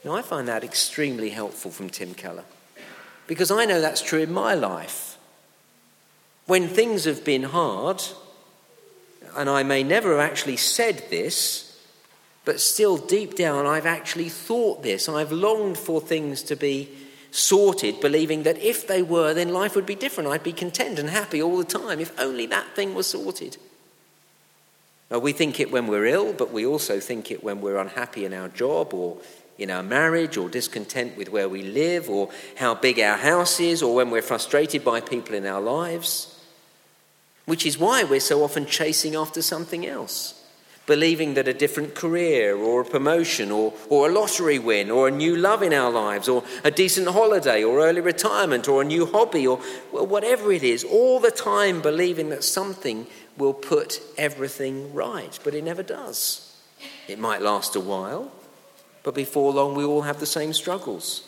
Now, 0.05 0.15
I 0.15 0.21
find 0.21 0.47
that 0.47 0.63
extremely 0.63 1.31
helpful 1.31 1.71
from 1.71 1.89
Tim 1.89 2.13
Keller 2.13 2.45
because 3.25 3.51
I 3.51 3.65
know 3.65 3.81
that's 3.81 4.01
true 4.01 4.21
in 4.21 4.31
my 4.31 4.53
life. 4.53 5.17
When 6.45 6.67
things 6.67 7.03
have 7.05 7.25
been 7.25 7.43
hard, 7.43 8.01
and 9.35 9.49
I 9.49 9.63
may 9.63 9.83
never 9.83 10.11
have 10.11 10.29
actually 10.31 10.55
said 10.57 11.03
this, 11.09 11.77
but 12.45 12.61
still 12.61 12.95
deep 12.95 13.35
down 13.35 13.65
I've 13.65 13.85
actually 13.85 14.29
thought 14.29 14.81
this. 14.81 15.09
I've 15.09 15.33
longed 15.33 15.77
for 15.77 15.99
things 15.99 16.41
to 16.43 16.55
be 16.55 16.89
sorted, 17.37 18.01
believing 18.01 18.43
that 18.43 18.57
if 18.57 18.87
they 18.87 19.03
were, 19.03 19.33
then 19.33 19.53
life 19.53 19.75
would 19.75 19.85
be 19.85 19.95
different. 19.95 20.29
I'd 20.29 20.43
be 20.43 20.53
content 20.53 20.97
and 20.97 21.09
happy 21.09 21.41
all 21.41 21.57
the 21.57 21.63
time 21.63 21.99
if 21.99 22.17
only 22.19 22.47
that 22.47 22.75
thing 22.75 22.95
was 22.95 23.07
sorted. 23.07 23.57
Now, 25.11 25.19
we 25.19 25.31
think 25.31 25.59
it 25.59 25.71
when 25.71 25.87
we're 25.87 26.05
ill, 26.05 26.33
but 26.33 26.51
we 26.51 26.65
also 26.65 26.99
think 26.99 27.31
it 27.31 27.43
when 27.43 27.61
we're 27.61 27.77
unhappy 27.77 28.25
in 28.25 28.33
our 28.33 28.49
job 28.49 28.93
or 28.93 29.17
in 29.57 29.69
our 29.71 29.83
marriage 29.83 30.35
or 30.35 30.49
discontent 30.49 31.15
with 31.15 31.29
where 31.29 31.47
we 31.47 31.63
live 31.63 32.09
or 32.09 32.29
how 32.55 32.75
big 32.75 32.99
our 32.99 33.17
house 33.17 33.59
is 33.59 33.81
or 33.81 33.95
when 33.95 34.09
we're 34.09 34.21
frustrated 34.21 34.83
by 34.83 34.99
people 34.99 35.35
in 35.35 35.45
our 35.45 35.61
lives. 35.61 36.33
Which 37.45 37.65
is 37.65 37.77
why 37.77 38.03
we're 38.03 38.19
so 38.19 38.43
often 38.43 38.65
chasing 38.65 39.15
after 39.15 39.41
something 39.41 39.85
else 39.85 40.36
believing 40.87 41.33
that 41.33 41.49
a 41.49 41.53
different 41.53 41.93
career 41.93 42.55
or 42.55 42.81
a 42.81 42.85
promotion 42.85 43.51
or, 43.51 43.73
or 43.89 44.07
a 44.07 44.11
lottery 44.11 44.57
win 44.57 44.89
or 44.89 45.07
a 45.07 45.11
new 45.11 45.35
love 45.35 45.61
in 45.61 45.73
our 45.73 45.91
lives 45.91 46.27
or 46.29 46.43
a 46.63 46.71
decent 46.71 47.07
holiday 47.09 47.61
or 47.61 47.85
early 47.85 48.01
retirement 48.01 48.67
or 48.67 48.81
a 48.81 48.85
new 48.85 49.05
hobby 49.05 49.45
or 49.45 49.59
well, 49.91 50.07
whatever 50.07 50.51
it 50.51 50.63
is, 50.63 50.85
all 50.85 51.19
the 51.19 51.29
time 51.29 51.81
believing 51.81 52.29
that 52.29 52.43
something 52.43 53.05
will 53.37 53.53
put 53.53 54.01
everything 54.17 54.93
right, 54.93 55.37
but 55.43 55.53
it 55.53 55.63
never 55.63 55.83
does. 55.83 56.55
It 57.07 57.19
might 57.19 57.41
last 57.41 57.75
a 57.75 57.81
while, 57.81 58.31
but 59.03 59.13
before 59.13 59.51
long 59.51 59.75
we 59.75 59.83
all 59.83 60.03
have 60.03 60.21
the 60.21 60.25
same 60.25 60.53
struggles. 60.53 61.27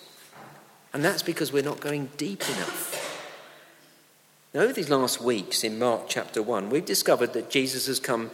And 0.93 1.03
that's 1.03 1.21
because 1.21 1.51
we're 1.51 1.63
not 1.63 1.81
going 1.81 2.09
deep 2.17 2.41
enough. 2.49 3.05
Now, 4.53 4.61
over 4.61 4.73
these 4.73 4.89
last 4.89 5.21
weeks 5.21 5.63
in 5.63 5.77
Mark 5.77 6.03
chapter 6.07 6.41
1, 6.41 6.71
we've 6.71 6.85
discovered 6.85 7.33
that 7.33 7.51
Jesus 7.51 7.85
has 7.85 7.99
come 7.99 8.31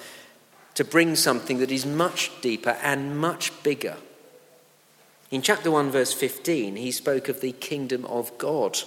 to 0.75 0.84
bring 0.84 1.15
something 1.15 1.58
that 1.60 1.72
is 1.72 1.86
much 1.86 2.32
deeper 2.41 2.77
and 2.82 3.17
much 3.17 3.51
bigger. 3.63 3.98
In 5.32 5.41
chapter 5.41 5.72
1, 5.72 5.89
verse 5.89 6.13
15, 6.13 6.75
he 6.75 6.91
spoke 6.91 7.27
of 7.29 7.41
the 7.41 7.53
kingdom 7.53 8.05
of 8.05 8.38
God. 8.38 8.77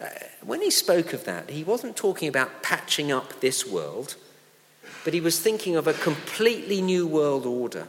Uh, 0.00 0.06
when 0.42 0.62
he 0.62 0.70
spoke 0.70 1.12
of 1.12 1.24
that, 1.24 1.50
he 1.50 1.62
wasn't 1.62 1.96
talking 1.96 2.28
about 2.28 2.62
patching 2.62 3.12
up 3.12 3.40
this 3.40 3.66
world, 3.66 4.16
but 5.04 5.12
he 5.12 5.20
was 5.20 5.38
thinking 5.38 5.76
of 5.76 5.86
a 5.86 5.92
completely 5.92 6.80
new 6.80 7.06
world 7.06 7.44
order. 7.44 7.88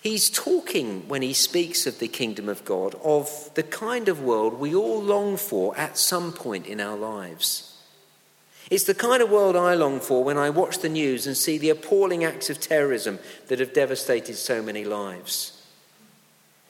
He's 0.00 0.30
talking, 0.30 1.08
when 1.08 1.22
he 1.22 1.32
speaks 1.32 1.86
of 1.86 1.98
the 1.98 2.08
kingdom 2.08 2.48
of 2.48 2.64
God, 2.64 2.94
of 3.02 3.50
the 3.54 3.62
kind 3.62 4.08
of 4.08 4.22
world 4.22 4.54
we 4.54 4.74
all 4.74 5.02
long 5.02 5.36
for 5.36 5.76
at 5.76 5.98
some 5.98 6.32
point 6.32 6.66
in 6.66 6.80
our 6.80 6.96
lives. 6.96 7.67
It's 8.70 8.84
the 8.84 8.94
kind 8.94 9.22
of 9.22 9.30
world 9.30 9.56
I 9.56 9.74
long 9.74 9.98
for 9.98 10.22
when 10.22 10.36
I 10.36 10.50
watch 10.50 10.80
the 10.80 10.90
news 10.90 11.26
and 11.26 11.36
see 11.36 11.56
the 11.56 11.70
appalling 11.70 12.22
acts 12.22 12.50
of 12.50 12.60
terrorism 12.60 13.18
that 13.46 13.60
have 13.60 13.72
devastated 13.72 14.36
so 14.36 14.62
many 14.62 14.84
lives. 14.84 15.54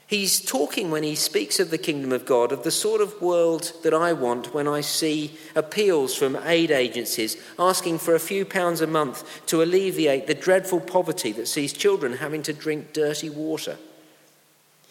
He's 0.07 0.41
talking 0.41 0.91
when 0.91 1.03
he 1.03 1.15
speaks 1.15 1.61
of 1.61 1.71
the 1.71 1.77
kingdom 1.77 2.13
of 2.13 2.25
God 2.25 2.51
of 2.51 2.63
the 2.63 2.71
sort 2.71 3.03
of 3.03 3.21
world 3.21 3.73
that 3.83 3.93
I 3.93 4.15
want 4.15 4.55
when 4.55 4.67
I 4.67 4.81
see 4.81 5.37
appeals 5.55 6.15
from 6.15 6.39
aid 6.47 6.71
agencies 6.71 7.37
asking 7.59 7.99
for 7.99 8.15
a 8.15 8.21
few 8.21 8.47
pounds 8.47 8.81
a 8.81 8.87
month 8.87 9.45
to 9.47 9.63
alleviate 9.63 10.27
the 10.27 10.35
dreadful 10.35 10.81
poverty 10.81 11.33
that 11.33 11.47
sees 11.47 11.75
children 11.75 12.15
having 12.15 12.43
to 12.45 12.55
drink 12.55 12.95
dirty 12.95 13.29
water. 13.29 13.77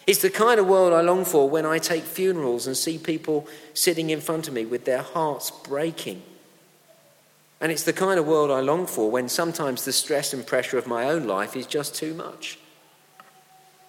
It's 0.05 0.21
the 0.21 0.29
kind 0.29 0.59
of 0.59 0.67
world 0.67 0.93
I 0.93 1.01
long 1.01 1.25
for 1.25 1.49
when 1.49 1.65
I 1.65 1.79
take 1.79 2.03
funerals 2.03 2.67
and 2.67 2.77
see 2.77 2.99
people 2.99 3.47
sitting 3.73 4.11
in 4.11 4.21
front 4.21 4.47
of 4.47 4.53
me 4.53 4.65
with 4.65 4.85
their 4.85 5.01
hearts 5.01 5.49
breaking 5.49 6.21
and 7.59 7.71
it's 7.71 7.83
the 7.83 7.93
kind 7.93 8.19
of 8.19 8.27
world 8.27 8.51
I 8.51 8.59
long 8.59 8.85
for 8.85 9.09
when 9.09 9.29
sometimes 9.29 9.83
the 9.83 9.93
stress 9.93 10.33
and 10.33 10.45
pressure 10.45 10.77
of 10.77 10.87
my 10.87 11.05
own 11.05 11.25
life 11.25 11.55
is 11.55 11.65
just 11.65 11.95
too 11.95 12.13
much. 12.13 12.59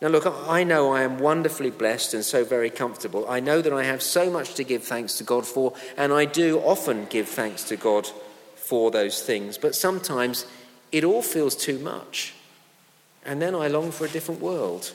Now, 0.01 0.09
look, 0.09 0.27
I 0.49 0.63
know 0.63 0.93
I 0.93 1.03
am 1.03 1.19
wonderfully 1.19 1.71
blessed 1.71 2.15
and 2.15 2.25
so 2.25 2.45
very 2.45 2.71
comfortable. 2.71 3.29
I 3.29 3.41
know 3.41 3.61
that 3.61 3.73
I 3.73 3.83
have 3.83 4.01
so 4.01 4.31
much 4.31 4.55
to 4.55 4.65
give 4.65 4.85
thanks 4.85 5.19
to 5.19 5.25
God 5.25 5.45
for, 5.45 5.75
and 5.97 6.13
I 6.13 6.25
do 6.25 6.61
often 6.61 7.07
give 7.07 7.29
thanks 7.29 7.65
to 7.65 7.77
God 7.77 8.09
for 8.55 8.93
those 8.93 9.21
things. 9.23 9.59
But 9.59 9.75
sometimes 9.75 10.47
it 10.93 11.03
all 11.03 11.23
feels 11.23 11.57
too 11.57 11.81
much. 11.81 12.35
And 13.25 13.43
then 13.43 13.57
I 13.57 13.67
long 13.67 13.91
for 13.91 14.05
a 14.05 14.09
different 14.09 14.41
world. 14.41 14.93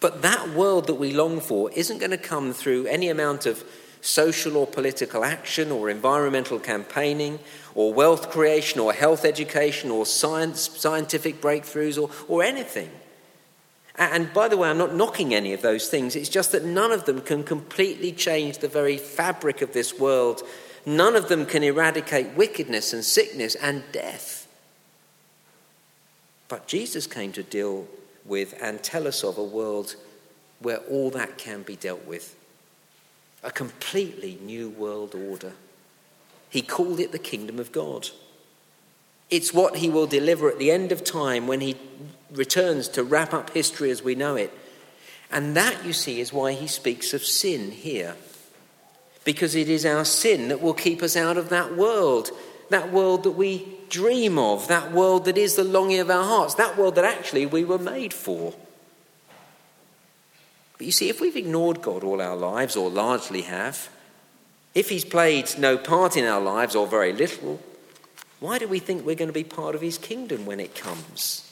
But 0.00 0.22
that 0.22 0.50
world 0.50 0.88
that 0.88 0.94
we 0.94 1.12
long 1.12 1.40
for 1.40 1.70
isn't 1.70 1.98
going 1.98 2.10
to 2.10 2.18
come 2.18 2.52
through 2.52 2.86
any 2.86 3.08
amount 3.08 3.46
of 3.46 3.64
social 4.06 4.56
or 4.56 4.68
political 4.68 5.24
action 5.24 5.72
or 5.72 5.90
environmental 5.90 6.60
campaigning 6.60 7.40
or 7.74 7.92
wealth 7.92 8.30
creation 8.30 8.80
or 8.80 8.92
health 8.92 9.24
education 9.24 9.90
or 9.90 10.06
science, 10.06 10.60
scientific 10.78 11.40
breakthroughs 11.40 12.00
or, 12.00 12.08
or 12.28 12.44
anything. 12.44 12.88
And 13.96 14.32
by 14.32 14.46
the 14.46 14.56
way, 14.56 14.70
I'm 14.70 14.78
not 14.78 14.94
knocking 14.94 15.34
any 15.34 15.52
of 15.52 15.62
those 15.62 15.88
things. 15.88 16.14
It's 16.14 16.28
just 16.28 16.52
that 16.52 16.64
none 16.64 16.92
of 16.92 17.04
them 17.04 17.20
can 17.20 17.42
completely 17.42 18.12
change 18.12 18.58
the 18.58 18.68
very 18.68 18.96
fabric 18.96 19.60
of 19.60 19.72
this 19.72 19.98
world. 19.98 20.42
None 20.84 21.16
of 21.16 21.28
them 21.28 21.44
can 21.44 21.64
eradicate 21.64 22.36
wickedness 22.36 22.92
and 22.92 23.04
sickness 23.04 23.56
and 23.56 23.82
death. 23.90 24.46
But 26.46 26.68
Jesus 26.68 27.08
came 27.08 27.32
to 27.32 27.42
deal 27.42 27.88
with 28.24 28.54
and 28.62 28.82
tell 28.84 29.08
us 29.08 29.24
of 29.24 29.36
a 29.36 29.42
world 29.42 29.96
where 30.60 30.78
all 30.78 31.10
that 31.10 31.38
can 31.38 31.62
be 31.62 31.74
dealt 31.74 32.06
with 32.06 32.35
a 33.46 33.50
completely 33.50 34.38
new 34.42 34.68
world 34.68 35.14
order. 35.14 35.52
He 36.50 36.60
called 36.60 37.00
it 37.00 37.12
the 37.12 37.18
kingdom 37.18 37.58
of 37.58 37.72
God. 37.72 38.08
It's 39.30 39.54
what 39.54 39.76
he 39.76 39.88
will 39.88 40.06
deliver 40.06 40.50
at 40.50 40.58
the 40.58 40.70
end 40.70 40.92
of 40.92 41.02
time 41.04 41.46
when 41.46 41.60
he 41.60 41.76
returns 42.30 42.88
to 42.88 43.02
wrap 43.04 43.32
up 43.32 43.50
history 43.50 43.90
as 43.90 44.02
we 44.02 44.14
know 44.14 44.36
it. 44.36 44.52
And 45.30 45.56
that, 45.56 45.84
you 45.84 45.92
see, 45.92 46.20
is 46.20 46.32
why 46.32 46.52
he 46.52 46.66
speaks 46.66 47.14
of 47.14 47.24
sin 47.24 47.70
here. 47.70 48.16
because 49.26 49.56
it 49.56 49.68
is 49.68 49.84
our 49.84 50.04
sin 50.04 50.48
that 50.48 50.62
will 50.62 50.72
keep 50.72 51.02
us 51.02 51.16
out 51.16 51.36
of 51.36 51.48
that 51.48 51.76
world, 51.76 52.30
that 52.70 52.92
world 52.92 53.24
that 53.24 53.32
we 53.32 53.66
dream 53.90 54.38
of, 54.38 54.68
that 54.68 54.92
world 54.92 55.24
that 55.24 55.36
is 55.36 55.56
the 55.56 55.64
longing 55.64 55.98
of 55.98 56.08
our 56.08 56.24
hearts, 56.24 56.54
that 56.54 56.78
world 56.78 56.94
that 56.94 57.04
actually 57.04 57.44
we 57.44 57.64
were 57.64 57.78
made 57.78 58.14
for. 58.14 58.54
But 60.78 60.86
you 60.86 60.92
see, 60.92 61.08
if 61.08 61.20
we've 61.20 61.36
ignored 61.36 61.82
God 61.82 62.04
all 62.04 62.20
our 62.20 62.36
lives, 62.36 62.76
or 62.76 62.90
largely 62.90 63.42
have, 63.42 63.88
if 64.74 64.88
He's 64.88 65.04
played 65.04 65.58
no 65.58 65.78
part 65.78 66.16
in 66.16 66.24
our 66.24 66.40
lives, 66.40 66.76
or 66.76 66.86
very 66.86 67.12
little, 67.12 67.60
why 68.40 68.58
do 68.58 68.68
we 68.68 68.78
think 68.78 69.04
we're 69.04 69.14
going 69.14 69.28
to 69.28 69.32
be 69.32 69.44
part 69.44 69.74
of 69.74 69.80
His 69.80 69.98
kingdom 69.98 70.44
when 70.44 70.60
it 70.60 70.74
comes? 70.74 71.46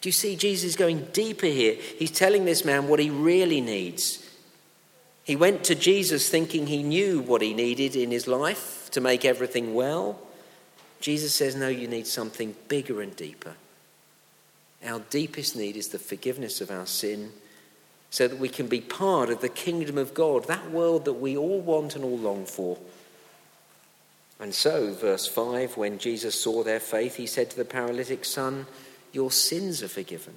Do 0.00 0.08
you 0.08 0.12
see, 0.12 0.34
Jesus 0.34 0.70
is 0.70 0.76
going 0.76 1.08
deeper 1.12 1.46
here. 1.46 1.74
He's 1.74 2.10
telling 2.10 2.44
this 2.44 2.64
man 2.64 2.88
what 2.88 3.00
he 3.00 3.10
really 3.10 3.60
needs. 3.60 4.26
He 5.24 5.36
went 5.36 5.62
to 5.64 5.74
Jesus 5.74 6.28
thinking 6.28 6.66
he 6.66 6.82
knew 6.82 7.20
what 7.20 7.42
he 7.42 7.52
needed 7.52 7.94
in 7.94 8.10
his 8.10 8.26
life 8.26 8.88
to 8.92 9.00
make 9.00 9.24
everything 9.24 9.74
well. 9.74 10.18
Jesus 11.00 11.34
says, 11.34 11.54
No, 11.54 11.68
you 11.68 11.86
need 11.86 12.06
something 12.06 12.56
bigger 12.68 13.02
and 13.02 13.14
deeper. 13.14 13.54
Our 14.84 15.00
deepest 15.10 15.54
need 15.54 15.76
is 15.76 15.88
the 15.88 15.98
forgiveness 15.98 16.62
of 16.62 16.70
our 16.70 16.86
sin 16.86 17.32
so 18.10 18.26
that 18.26 18.38
we 18.38 18.48
can 18.48 18.66
be 18.66 18.80
part 18.80 19.30
of 19.30 19.40
the 19.40 19.48
kingdom 19.48 19.96
of 19.96 20.12
God, 20.12 20.46
that 20.46 20.70
world 20.70 21.04
that 21.04 21.14
we 21.14 21.36
all 21.36 21.60
want 21.60 21.94
and 21.94 22.04
all 22.04 22.18
long 22.18 22.44
for. 22.44 22.76
And 24.40 24.54
so, 24.54 24.92
verse 24.92 25.26
5, 25.26 25.76
when 25.76 25.98
Jesus 25.98 26.40
saw 26.40 26.62
their 26.62 26.80
faith, 26.80 27.16
he 27.16 27.26
said 27.26 27.50
to 27.50 27.56
the 27.56 27.64
paralytic 27.64 28.24
son, 28.24 28.66
Your 29.12 29.30
sins 29.30 29.82
are 29.82 29.88
forgiven. 29.88 30.34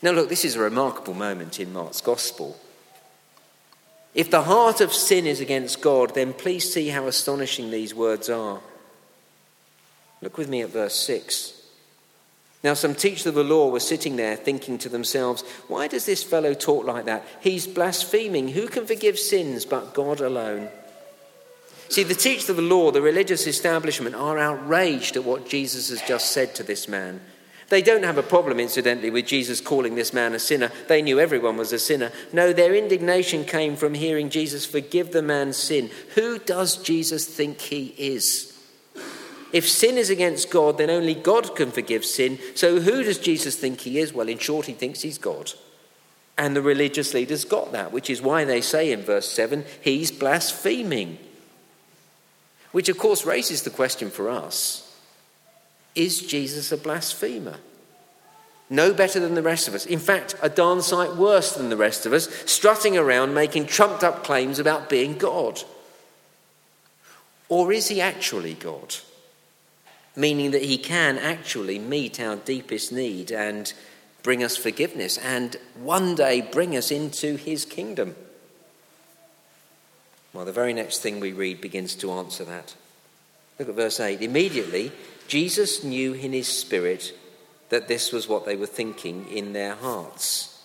Now, 0.00 0.12
look, 0.12 0.28
this 0.28 0.44
is 0.44 0.54
a 0.54 0.60
remarkable 0.60 1.14
moment 1.14 1.60
in 1.60 1.72
Mark's 1.72 2.00
gospel. 2.00 2.58
If 4.14 4.30
the 4.30 4.42
heart 4.42 4.80
of 4.80 4.92
sin 4.92 5.26
is 5.26 5.40
against 5.40 5.80
God, 5.80 6.14
then 6.14 6.32
please 6.32 6.72
see 6.72 6.88
how 6.88 7.06
astonishing 7.06 7.70
these 7.70 7.94
words 7.94 8.30
are. 8.30 8.60
Look 10.20 10.38
with 10.38 10.48
me 10.48 10.62
at 10.62 10.70
verse 10.70 10.94
6. 10.94 11.61
Now, 12.62 12.74
some 12.74 12.94
teachers 12.94 13.26
of 13.26 13.34
the 13.34 13.42
law 13.42 13.70
were 13.70 13.80
sitting 13.80 14.14
there 14.16 14.36
thinking 14.36 14.78
to 14.78 14.88
themselves, 14.88 15.42
Why 15.66 15.88
does 15.88 16.06
this 16.06 16.22
fellow 16.22 16.54
talk 16.54 16.86
like 16.86 17.06
that? 17.06 17.26
He's 17.40 17.66
blaspheming. 17.66 18.48
Who 18.48 18.68
can 18.68 18.86
forgive 18.86 19.18
sins 19.18 19.64
but 19.64 19.94
God 19.94 20.20
alone? 20.20 20.68
See, 21.88 22.04
the 22.04 22.14
teachers 22.14 22.48
of 22.48 22.56
the 22.56 22.62
law, 22.62 22.90
the 22.90 23.02
religious 23.02 23.46
establishment, 23.46 24.14
are 24.14 24.38
outraged 24.38 25.16
at 25.16 25.24
what 25.24 25.48
Jesus 25.48 25.90
has 25.90 26.00
just 26.02 26.30
said 26.30 26.54
to 26.54 26.62
this 26.62 26.88
man. 26.88 27.20
They 27.68 27.82
don't 27.82 28.04
have 28.04 28.18
a 28.18 28.22
problem, 28.22 28.60
incidentally, 28.60 29.10
with 29.10 29.26
Jesus 29.26 29.60
calling 29.60 29.94
this 29.94 30.12
man 30.12 30.34
a 30.34 30.38
sinner. 30.38 30.70
They 30.88 31.02
knew 31.02 31.18
everyone 31.18 31.56
was 31.56 31.72
a 31.72 31.78
sinner. 31.78 32.12
No, 32.32 32.52
their 32.52 32.74
indignation 32.74 33.44
came 33.44 33.76
from 33.76 33.94
hearing 33.94 34.30
Jesus 34.30 34.64
forgive 34.64 35.10
the 35.10 35.22
man's 35.22 35.56
sin. 35.56 35.90
Who 36.14 36.38
does 36.38 36.76
Jesus 36.76 37.26
think 37.26 37.60
he 37.60 37.94
is? 37.98 38.51
If 39.52 39.68
sin 39.68 39.98
is 39.98 40.10
against 40.10 40.50
God, 40.50 40.78
then 40.78 40.90
only 40.90 41.14
God 41.14 41.54
can 41.54 41.70
forgive 41.70 42.04
sin. 42.04 42.38
So 42.54 42.80
who 42.80 43.02
does 43.02 43.18
Jesus 43.18 43.56
think 43.56 43.80
he 43.80 43.98
is? 43.98 44.12
Well, 44.12 44.28
in 44.28 44.38
short, 44.38 44.66
he 44.66 44.72
thinks 44.72 45.02
he's 45.02 45.18
God. 45.18 45.52
And 46.38 46.56
the 46.56 46.62
religious 46.62 47.12
leaders 47.12 47.44
got 47.44 47.72
that, 47.72 47.92
which 47.92 48.08
is 48.08 48.22
why 48.22 48.44
they 48.44 48.62
say 48.62 48.90
in 48.90 49.02
verse 49.02 49.30
7 49.30 49.64
he's 49.82 50.10
blaspheming. 50.10 51.18
Which, 52.72 52.88
of 52.88 52.96
course, 52.96 53.26
raises 53.26 53.62
the 53.62 53.70
question 53.70 54.10
for 54.10 54.30
us 54.30 54.88
is 55.94 56.22
Jesus 56.22 56.72
a 56.72 56.78
blasphemer? 56.78 57.58
No 58.70 58.94
better 58.94 59.20
than 59.20 59.34
the 59.34 59.42
rest 59.42 59.68
of 59.68 59.74
us. 59.74 59.84
In 59.84 59.98
fact, 59.98 60.34
a 60.40 60.48
darn 60.48 60.80
sight 60.80 61.16
worse 61.16 61.52
than 61.52 61.68
the 61.68 61.76
rest 61.76 62.06
of 62.06 62.14
us, 62.14 62.30
strutting 62.46 62.96
around 62.96 63.34
making 63.34 63.66
trumped 63.66 64.02
up 64.02 64.24
claims 64.24 64.58
about 64.58 64.88
being 64.88 65.18
God. 65.18 65.62
Or 67.50 67.70
is 67.70 67.88
he 67.88 68.00
actually 68.00 68.54
God? 68.54 68.96
Meaning 70.16 70.50
that 70.50 70.62
He 70.62 70.78
can 70.78 71.18
actually 71.18 71.78
meet 71.78 72.20
our 72.20 72.36
deepest 72.36 72.92
need 72.92 73.30
and 73.30 73.72
bring 74.22 74.42
us 74.44 74.56
forgiveness 74.56 75.18
and 75.18 75.56
one 75.74 76.14
day 76.14 76.40
bring 76.40 76.76
us 76.76 76.90
into 76.90 77.36
His 77.36 77.64
kingdom. 77.64 78.14
Well, 80.32 80.44
the 80.44 80.52
very 80.52 80.72
next 80.72 80.98
thing 80.98 81.20
we 81.20 81.32
read 81.32 81.60
begins 81.60 81.94
to 81.96 82.12
answer 82.12 82.44
that. 82.44 82.74
Look 83.58 83.68
at 83.68 83.74
verse 83.74 84.00
8. 84.00 84.22
Immediately, 84.22 84.92
Jesus 85.28 85.84
knew 85.84 86.14
in 86.14 86.32
his 86.32 86.48
spirit 86.48 87.12
that 87.68 87.88
this 87.88 88.12
was 88.12 88.28
what 88.28 88.44
they 88.44 88.56
were 88.56 88.66
thinking 88.66 89.28
in 89.28 89.52
their 89.52 89.74
hearts. 89.74 90.62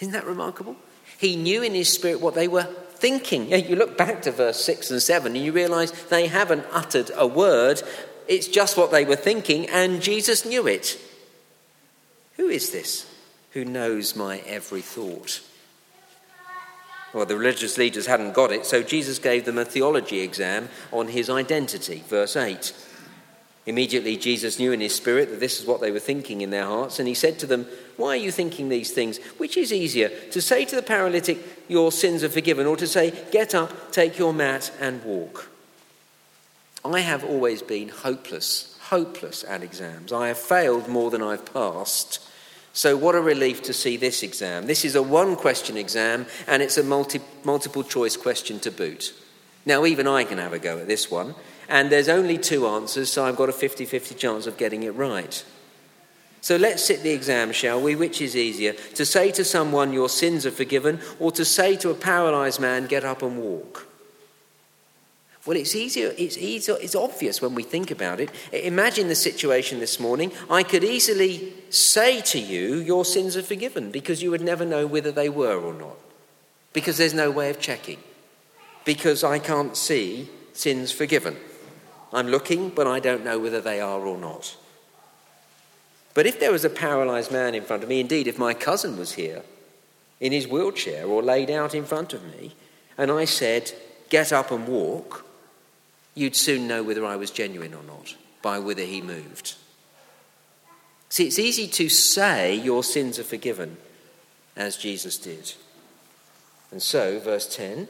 Isn't 0.00 0.12
that 0.12 0.26
remarkable? 0.26 0.76
He 1.18 1.36
knew 1.36 1.62
in 1.62 1.74
his 1.74 1.92
spirit 1.92 2.20
what 2.20 2.34
they 2.34 2.48
were 2.48 2.68
thinking. 2.94 3.50
You 3.50 3.76
look 3.76 3.98
back 3.98 4.22
to 4.22 4.32
verse 4.32 4.64
6 4.64 4.90
and 4.90 5.02
7 5.02 5.36
and 5.36 5.44
you 5.44 5.52
realize 5.52 5.92
they 6.06 6.28
haven't 6.28 6.64
uttered 6.72 7.10
a 7.16 7.26
word, 7.26 7.82
it's 8.28 8.48
just 8.48 8.76
what 8.76 8.90
they 8.90 9.04
were 9.04 9.16
thinking, 9.16 9.68
and 9.68 10.02
Jesus 10.02 10.44
knew 10.44 10.66
it. 10.66 10.98
Who 12.36 12.48
is 12.48 12.70
this 12.70 13.06
who 13.52 13.64
knows 13.64 14.16
my 14.16 14.38
every 14.46 14.80
thought? 14.80 15.40
Well, 17.12 17.26
the 17.26 17.36
religious 17.36 17.76
leaders 17.76 18.06
hadn't 18.06 18.32
got 18.32 18.52
it, 18.52 18.64
so 18.64 18.82
Jesus 18.82 19.18
gave 19.18 19.44
them 19.44 19.58
a 19.58 19.64
theology 19.66 20.20
exam 20.20 20.70
on 20.90 21.08
his 21.08 21.28
identity. 21.28 22.02
Verse 22.08 22.36
8. 22.36 22.72
Immediately, 23.66 24.16
Jesus 24.16 24.58
knew 24.58 24.72
in 24.72 24.80
his 24.80 24.94
spirit 24.94 25.30
that 25.30 25.38
this 25.38 25.60
is 25.60 25.66
what 25.66 25.80
they 25.80 25.92
were 25.92 26.00
thinking 26.00 26.40
in 26.40 26.50
their 26.50 26.64
hearts, 26.64 26.98
and 26.98 27.06
he 27.06 27.14
said 27.14 27.38
to 27.38 27.46
them, 27.46 27.66
Why 27.96 28.08
are 28.08 28.16
you 28.16 28.32
thinking 28.32 28.68
these 28.70 28.92
things? 28.92 29.18
Which 29.36 29.56
is 29.56 29.72
easier, 29.72 30.08
to 30.30 30.40
say 30.40 30.64
to 30.64 30.74
the 30.74 30.82
paralytic, 30.82 31.38
Your 31.68 31.92
sins 31.92 32.24
are 32.24 32.28
forgiven, 32.30 32.66
or 32.66 32.76
to 32.78 32.86
say, 32.86 33.12
Get 33.30 33.54
up, 33.54 33.92
take 33.92 34.18
your 34.18 34.32
mat, 34.32 34.72
and 34.80 35.04
walk? 35.04 35.51
I 36.84 37.00
have 37.00 37.24
always 37.24 37.62
been 37.62 37.88
hopeless, 37.88 38.76
hopeless 38.88 39.44
at 39.46 39.62
exams. 39.62 40.12
I 40.12 40.28
have 40.28 40.38
failed 40.38 40.88
more 40.88 41.10
than 41.10 41.22
I've 41.22 41.52
passed. 41.52 42.20
So, 42.72 42.96
what 42.96 43.14
a 43.14 43.20
relief 43.20 43.62
to 43.64 43.72
see 43.72 43.96
this 43.96 44.22
exam. 44.22 44.66
This 44.66 44.84
is 44.84 44.94
a 44.94 45.02
one 45.02 45.36
question 45.36 45.76
exam 45.76 46.26
and 46.46 46.62
it's 46.62 46.78
a 46.78 46.82
multi, 46.82 47.20
multiple 47.44 47.84
choice 47.84 48.16
question 48.16 48.58
to 48.60 48.70
boot. 48.70 49.12
Now, 49.64 49.84
even 49.84 50.08
I 50.08 50.24
can 50.24 50.38
have 50.38 50.52
a 50.52 50.58
go 50.58 50.78
at 50.78 50.88
this 50.88 51.10
one, 51.10 51.34
and 51.68 51.90
there's 51.90 52.08
only 52.08 52.36
two 52.36 52.66
answers, 52.66 53.12
so 53.12 53.24
I've 53.24 53.36
got 53.36 53.48
a 53.48 53.52
50 53.52 53.84
50 53.84 54.14
chance 54.16 54.46
of 54.46 54.56
getting 54.56 54.82
it 54.82 54.90
right. 54.90 55.44
So 56.40 56.56
let's 56.56 56.82
sit 56.82 57.04
the 57.04 57.10
exam, 57.10 57.52
shall 57.52 57.80
we? 57.80 57.94
Which 57.94 58.20
is 58.20 58.34
easier? 58.34 58.72
To 58.72 59.06
say 59.06 59.30
to 59.32 59.44
someone, 59.44 59.92
Your 59.92 60.08
sins 60.08 60.44
are 60.44 60.50
forgiven, 60.50 60.98
or 61.20 61.30
to 61.32 61.44
say 61.44 61.76
to 61.76 61.90
a 61.90 61.94
paralyzed 61.94 62.58
man, 62.58 62.86
Get 62.86 63.04
up 63.04 63.22
and 63.22 63.38
walk? 63.38 63.86
Well, 65.44 65.56
it's 65.56 65.74
easier, 65.74 66.14
it's 66.16 66.38
easier, 66.38 66.76
it's 66.80 66.94
obvious 66.94 67.42
when 67.42 67.56
we 67.56 67.64
think 67.64 67.90
about 67.90 68.20
it. 68.20 68.30
Imagine 68.52 69.08
the 69.08 69.16
situation 69.16 69.80
this 69.80 69.98
morning. 69.98 70.30
I 70.48 70.62
could 70.62 70.84
easily 70.84 71.52
say 71.68 72.20
to 72.20 72.38
you, 72.38 72.76
Your 72.76 73.04
sins 73.04 73.36
are 73.36 73.42
forgiven, 73.42 73.90
because 73.90 74.22
you 74.22 74.30
would 74.30 74.40
never 74.40 74.64
know 74.64 74.86
whether 74.86 75.10
they 75.10 75.28
were 75.28 75.60
or 75.60 75.74
not. 75.74 75.96
Because 76.72 76.96
there's 76.96 77.12
no 77.12 77.30
way 77.30 77.50
of 77.50 77.58
checking. 77.58 77.98
Because 78.84 79.24
I 79.24 79.40
can't 79.40 79.76
see 79.76 80.28
sins 80.52 80.92
forgiven. 80.92 81.36
I'm 82.12 82.28
looking, 82.28 82.68
but 82.68 82.86
I 82.86 83.00
don't 83.00 83.24
know 83.24 83.40
whether 83.40 83.60
they 83.60 83.80
are 83.80 84.00
or 84.00 84.18
not. 84.18 84.56
But 86.14 86.26
if 86.26 86.38
there 86.38 86.52
was 86.52 86.64
a 86.64 86.70
paralyzed 86.70 87.32
man 87.32 87.56
in 87.56 87.64
front 87.64 87.82
of 87.82 87.88
me, 87.88 87.98
indeed, 87.98 88.28
if 88.28 88.38
my 88.38 88.54
cousin 88.54 88.96
was 88.96 89.12
here 89.12 89.42
in 90.20 90.30
his 90.30 90.46
wheelchair 90.46 91.06
or 91.06 91.20
laid 91.20 91.50
out 91.50 91.74
in 91.74 91.84
front 91.84 92.12
of 92.12 92.22
me, 92.22 92.54
and 92.96 93.10
I 93.10 93.24
said, 93.24 93.72
Get 94.08 94.32
up 94.32 94.50
and 94.50 94.68
walk, 94.68 95.24
you'd 96.14 96.36
soon 96.36 96.66
know 96.68 96.82
whether 96.82 97.04
I 97.04 97.16
was 97.16 97.30
genuine 97.30 97.74
or 97.74 97.82
not 97.82 98.16
by 98.42 98.58
whether 98.58 98.82
he 98.82 99.00
moved. 99.00 99.54
See, 101.08 101.26
it's 101.26 101.38
easy 101.38 101.68
to 101.68 101.88
say 101.88 102.54
your 102.54 102.82
sins 102.82 103.18
are 103.18 103.24
forgiven, 103.24 103.76
as 104.56 104.76
Jesus 104.76 105.18
did. 105.18 105.52
And 106.70 106.82
so, 106.82 107.18
verse 107.18 107.54
10 107.54 107.88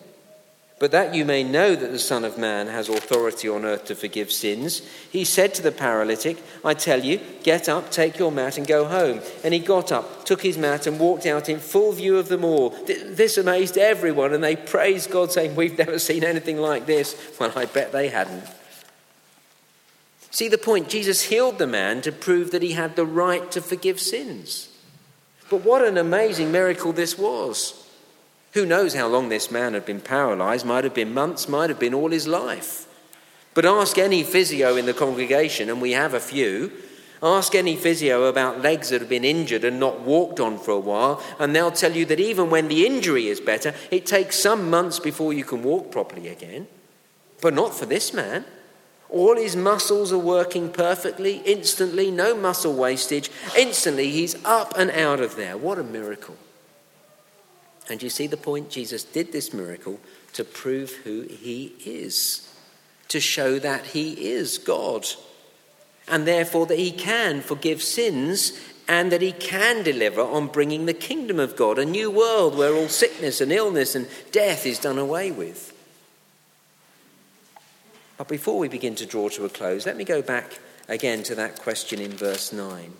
but 0.82 0.90
that 0.90 1.14
you 1.14 1.24
may 1.24 1.44
know 1.44 1.76
that 1.76 1.92
the 1.92 1.98
Son 2.00 2.24
of 2.24 2.36
Man 2.36 2.66
has 2.66 2.88
authority 2.88 3.48
on 3.48 3.64
earth 3.64 3.84
to 3.84 3.94
forgive 3.94 4.32
sins, 4.32 4.82
he 5.12 5.24
said 5.24 5.54
to 5.54 5.62
the 5.62 5.70
paralytic, 5.70 6.42
I 6.64 6.74
tell 6.74 7.04
you, 7.04 7.20
get 7.44 7.68
up, 7.68 7.92
take 7.92 8.18
your 8.18 8.32
mat, 8.32 8.58
and 8.58 8.66
go 8.66 8.86
home. 8.86 9.20
And 9.44 9.54
he 9.54 9.60
got 9.60 9.92
up, 9.92 10.24
took 10.24 10.42
his 10.42 10.58
mat, 10.58 10.88
and 10.88 10.98
walked 10.98 11.24
out 11.24 11.48
in 11.48 11.60
full 11.60 11.92
view 11.92 12.18
of 12.18 12.26
them 12.26 12.44
all. 12.44 12.70
This 12.70 13.38
amazed 13.38 13.78
everyone, 13.78 14.34
and 14.34 14.42
they 14.42 14.56
praised 14.56 15.12
God, 15.12 15.30
saying, 15.30 15.54
We've 15.54 15.78
never 15.78 16.00
seen 16.00 16.24
anything 16.24 16.56
like 16.56 16.86
this. 16.86 17.32
Well, 17.38 17.52
I 17.54 17.66
bet 17.66 17.92
they 17.92 18.08
hadn't. 18.08 18.42
See 20.32 20.48
the 20.48 20.58
point? 20.58 20.88
Jesus 20.88 21.22
healed 21.22 21.58
the 21.58 21.68
man 21.68 22.02
to 22.02 22.10
prove 22.10 22.50
that 22.50 22.62
he 22.62 22.72
had 22.72 22.96
the 22.96 23.06
right 23.06 23.48
to 23.52 23.60
forgive 23.60 24.00
sins. 24.00 24.68
But 25.48 25.64
what 25.64 25.86
an 25.86 25.96
amazing 25.96 26.50
miracle 26.50 26.92
this 26.92 27.16
was! 27.16 27.81
Who 28.52 28.66
knows 28.66 28.94
how 28.94 29.08
long 29.08 29.28
this 29.28 29.50
man 29.50 29.74
had 29.74 29.86
been 29.86 30.00
paralyzed? 30.00 30.66
Might 30.66 30.84
have 30.84 30.94
been 30.94 31.14
months, 31.14 31.48
might 31.48 31.70
have 31.70 31.78
been 31.78 31.94
all 31.94 32.10
his 32.10 32.26
life. 32.26 32.86
But 33.54 33.64
ask 33.64 33.98
any 33.98 34.22
physio 34.22 34.76
in 34.76 34.86
the 34.86 34.94
congregation, 34.94 35.68
and 35.68 35.80
we 35.80 35.92
have 35.92 36.14
a 36.14 36.20
few, 36.20 36.72
Ask 37.22 37.54
any 37.54 37.76
physio 37.76 38.24
about 38.24 38.62
legs 38.62 38.88
that 38.88 39.00
have 39.00 39.08
been 39.08 39.24
injured 39.24 39.62
and 39.62 39.78
not 39.78 40.00
walked 40.00 40.40
on 40.40 40.58
for 40.58 40.72
a 40.72 40.80
while, 40.80 41.22
and 41.38 41.54
they'll 41.54 41.70
tell 41.70 41.92
you 41.92 42.04
that 42.06 42.18
even 42.18 42.50
when 42.50 42.66
the 42.66 42.84
injury 42.84 43.28
is 43.28 43.40
better, 43.40 43.74
it 43.92 44.06
takes 44.06 44.34
some 44.34 44.68
months 44.68 44.98
before 44.98 45.32
you 45.32 45.44
can 45.44 45.62
walk 45.62 45.92
properly 45.92 46.26
again. 46.26 46.66
But 47.40 47.54
not 47.54 47.74
for 47.74 47.86
this 47.86 48.12
man. 48.12 48.44
All 49.08 49.36
his 49.36 49.54
muscles 49.54 50.12
are 50.12 50.18
working 50.18 50.72
perfectly, 50.72 51.42
instantly, 51.44 52.10
no 52.10 52.34
muscle 52.34 52.74
wastage. 52.74 53.30
Instantly, 53.56 54.10
he's 54.10 54.42
up 54.44 54.72
and 54.76 54.90
out 54.90 55.20
of 55.20 55.36
there. 55.36 55.56
What 55.56 55.78
a 55.78 55.84
miracle. 55.84 56.36
And 57.88 58.02
you 58.02 58.10
see 58.10 58.26
the 58.26 58.36
point? 58.36 58.70
Jesus 58.70 59.04
did 59.04 59.32
this 59.32 59.52
miracle 59.52 60.00
to 60.34 60.44
prove 60.44 60.92
who 61.04 61.22
he 61.22 61.74
is, 61.84 62.48
to 63.08 63.20
show 63.20 63.58
that 63.58 63.86
he 63.86 64.32
is 64.32 64.58
God 64.58 65.06
and 66.08 66.26
therefore 66.26 66.66
that 66.66 66.78
he 66.78 66.90
can 66.90 67.40
forgive 67.40 67.82
sins 67.82 68.58
and 68.88 69.12
that 69.12 69.22
he 69.22 69.32
can 69.32 69.82
deliver 69.82 70.20
on 70.20 70.48
bringing 70.48 70.86
the 70.86 70.94
kingdom 70.94 71.38
of 71.38 71.56
God, 71.56 71.78
a 71.78 71.84
new 71.84 72.10
world 72.10 72.56
where 72.56 72.74
all 72.74 72.88
sickness 72.88 73.40
and 73.40 73.52
illness 73.52 73.94
and 73.94 74.08
death 74.32 74.66
is 74.66 74.78
done 74.78 74.98
away 74.98 75.30
with. 75.30 75.72
But 78.18 78.28
before 78.28 78.58
we 78.58 78.68
begin 78.68 78.94
to 78.96 79.06
draw 79.06 79.28
to 79.30 79.44
a 79.44 79.48
close, 79.48 79.86
let 79.86 79.96
me 79.96 80.04
go 80.04 80.20
back 80.20 80.58
again 80.88 81.22
to 81.24 81.34
that 81.36 81.60
question 81.60 82.00
in 82.00 82.10
verse 82.10 82.52
9. 82.52 82.92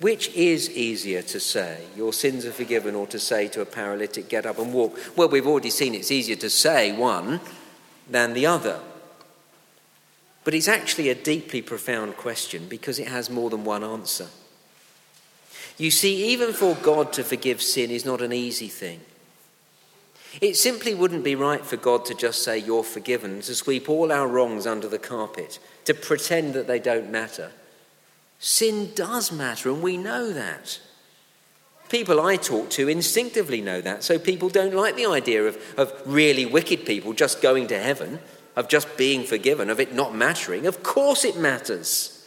Which 0.00 0.28
is 0.30 0.70
easier 0.70 1.22
to 1.22 1.38
say, 1.38 1.84
your 1.96 2.12
sins 2.12 2.44
are 2.44 2.52
forgiven, 2.52 2.94
or 2.94 3.06
to 3.08 3.18
say 3.18 3.46
to 3.48 3.60
a 3.60 3.66
paralytic, 3.66 4.28
get 4.28 4.46
up 4.46 4.58
and 4.58 4.72
walk? 4.72 4.98
Well, 5.16 5.28
we've 5.28 5.46
already 5.46 5.70
seen 5.70 5.94
it's 5.94 6.10
easier 6.10 6.36
to 6.36 6.50
say 6.50 6.92
one 6.92 7.40
than 8.10 8.34
the 8.34 8.46
other. 8.46 8.80
But 10.44 10.54
it's 10.54 10.68
actually 10.68 11.08
a 11.08 11.14
deeply 11.14 11.62
profound 11.62 12.16
question 12.16 12.66
because 12.68 12.98
it 12.98 13.08
has 13.08 13.30
more 13.30 13.48
than 13.48 13.64
one 13.64 13.84
answer. 13.84 14.26
You 15.78 15.90
see, 15.90 16.32
even 16.32 16.52
for 16.52 16.74
God 16.74 17.12
to 17.14 17.24
forgive 17.24 17.62
sin 17.62 17.90
is 17.90 18.04
not 18.04 18.20
an 18.20 18.32
easy 18.32 18.68
thing. 18.68 19.00
It 20.40 20.56
simply 20.56 20.94
wouldn't 20.94 21.24
be 21.24 21.34
right 21.34 21.64
for 21.64 21.76
God 21.76 22.04
to 22.06 22.14
just 22.14 22.42
say, 22.42 22.58
You're 22.58 22.82
forgiven, 22.82 23.40
to 23.42 23.54
sweep 23.54 23.88
all 23.88 24.10
our 24.10 24.26
wrongs 24.26 24.66
under 24.66 24.88
the 24.88 24.98
carpet, 24.98 25.58
to 25.84 25.94
pretend 25.94 26.54
that 26.54 26.66
they 26.66 26.78
don't 26.78 27.10
matter. 27.10 27.52
Sin 28.44 28.90
does 28.94 29.32
matter, 29.32 29.70
and 29.70 29.82
we 29.82 29.96
know 29.96 30.32
that. 30.32 30.80
People 31.88 32.20
I 32.20 32.36
talk 32.36 32.68
to 32.70 32.88
instinctively 32.88 33.60
know 33.60 33.80
that, 33.80 34.02
so 34.02 34.18
people 34.18 34.48
don't 34.50 34.74
like 34.74 34.96
the 34.96 35.06
idea 35.06 35.44
of, 35.44 35.58
of 35.78 35.92
really 36.04 36.44
wicked 36.44 36.84
people 36.84 37.14
just 37.14 37.40
going 37.40 37.68
to 37.68 37.78
heaven 37.78 38.18
of 38.56 38.68
just 38.68 38.96
being 38.96 39.24
forgiven, 39.24 39.70
of 39.70 39.80
it 39.80 39.94
not 39.94 40.14
mattering. 40.14 40.66
Of 40.66 40.82
course 40.82 41.24
it 41.24 41.36
matters. 41.36 42.18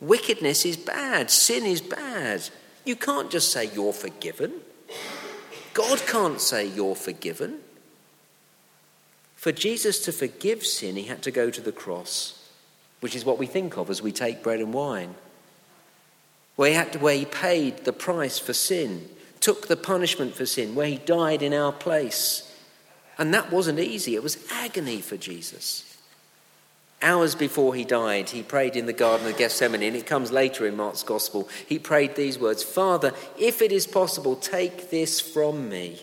Wickedness 0.00 0.64
is 0.64 0.76
bad, 0.76 1.30
sin 1.30 1.64
is 1.64 1.80
bad. 1.80 2.48
You 2.84 2.96
can't 2.96 3.30
just 3.30 3.52
say 3.52 3.70
you're 3.72 3.92
forgiven. 3.92 4.52
God 5.74 6.02
can't 6.06 6.40
say 6.40 6.66
you're 6.66 6.96
forgiven. 6.96 7.58
For 9.36 9.52
Jesus 9.52 10.04
to 10.04 10.12
forgive 10.12 10.64
sin, 10.64 10.96
he 10.96 11.04
had 11.04 11.22
to 11.22 11.30
go 11.30 11.50
to 11.50 11.60
the 11.60 11.72
cross, 11.72 12.37
which 13.00 13.14
is 13.14 13.24
what 13.24 13.38
we 13.38 13.46
think 13.46 13.76
of 13.76 13.90
as 13.90 14.02
we 14.02 14.12
take 14.12 14.42
bread 14.42 14.60
and 14.60 14.72
wine. 14.72 15.14
Where 16.56 16.70
he, 16.70 16.74
had 16.74 16.92
to, 16.94 16.98
where 16.98 17.16
he 17.16 17.24
paid 17.24 17.84
the 17.84 17.92
price 17.92 18.38
for 18.38 18.52
sin, 18.52 19.08
took 19.40 19.68
the 19.68 19.76
punishment 19.76 20.34
for 20.34 20.46
sin, 20.46 20.74
where 20.74 20.88
he 20.88 20.98
died 20.98 21.42
in 21.42 21.54
our 21.54 21.72
place. 21.72 22.52
And 23.16 23.32
that 23.34 23.52
wasn't 23.52 23.78
easy, 23.78 24.14
it 24.14 24.22
was 24.22 24.44
agony 24.50 25.00
for 25.00 25.16
Jesus. 25.16 25.84
Hours 27.00 27.36
before 27.36 27.76
he 27.76 27.84
died, 27.84 28.30
he 28.30 28.42
prayed 28.42 28.74
in 28.74 28.86
the 28.86 28.92
Garden 28.92 29.28
of 29.28 29.36
Gethsemane, 29.36 29.84
and 29.84 29.94
it 29.94 30.06
comes 30.06 30.32
later 30.32 30.66
in 30.66 30.76
Mark's 30.76 31.04
Gospel. 31.04 31.48
He 31.68 31.78
prayed 31.78 32.16
these 32.16 32.38
words 32.38 32.64
Father, 32.64 33.12
if 33.38 33.62
it 33.62 33.70
is 33.70 33.86
possible, 33.86 34.34
take 34.34 34.90
this 34.90 35.20
from 35.20 35.68
me. 35.68 36.02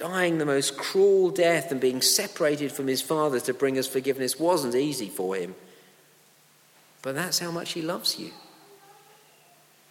Dying 0.00 0.38
the 0.38 0.46
most 0.46 0.78
cruel 0.78 1.28
death 1.28 1.70
and 1.70 1.78
being 1.78 2.00
separated 2.00 2.72
from 2.72 2.86
his 2.86 3.02
Father 3.02 3.38
to 3.40 3.52
bring 3.52 3.76
us 3.76 3.86
forgiveness 3.86 4.40
wasn't 4.40 4.74
easy 4.74 5.10
for 5.10 5.36
him. 5.36 5.54
But 7.02 7.14
that's 7.14 7.38
how 7.38 7.50
much 7.50 7.72
he 7.72 7.82
loves 7.82 8.18
you. 8.18 8.30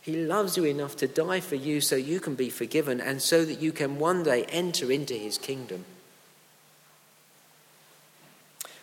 He 0.02 0.16
loves 0.16 0.58
you 0.58 0.64
enough 0.64 0.98
to 0.98 1.08
die 1.08 1.42
for 1.42 1.54
you 1.54 1.80
so 1.80 1.96
you 1.96 2.20
can 2.20 2.34
be 2.34 2.50
forgiven 2.50 3.00
and 3.00 3.22
so 3.22 3.46
that 3.46 3.62
you 3.62 3.72
can 3.72 4.00
one 4.00 4.24
day 4.24 4.46
enter 4.46 4.92
into 4.92 5.14
his 5.14 5.38
kingdom. 5.38 5.86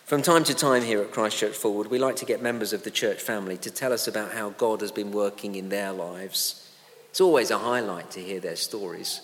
From 0.05 0.21
time 0.21 0.45
to 0.45 0.53
time 0.53 0.83
here 0.83 1.01
at 1.01 1.11
Christchurch 1.11 1.57
Forward, 1.57 1.87
we 1.87 1.99
like 1.99 2.15
to 2.17 2.25
get 2.25 2.41
members 2.41 2.71
of 2.71 2.85
the 2.85 2.91
church 2.91 3.21
family 3.21 3.57
to 3.57 3.69
tell 3.69 3.91
us 3.91 4.07
about 4.07 4.31
how 4.31 4.51
God 4.51 4.79
has 4.79 4.93
been 4.93 5.11
working 5.11 5.55
in 5.55 5.67
their 5.67 5.91
lives. 5.91 6.71
It's 7.09 7.19
always 7.19 7.51
a 7.51 7.57
highlight 7.57 8.11
to 8.11 8.21
hear 8.21 8.39
their 8.39 8.55
stories. 8.55 9.19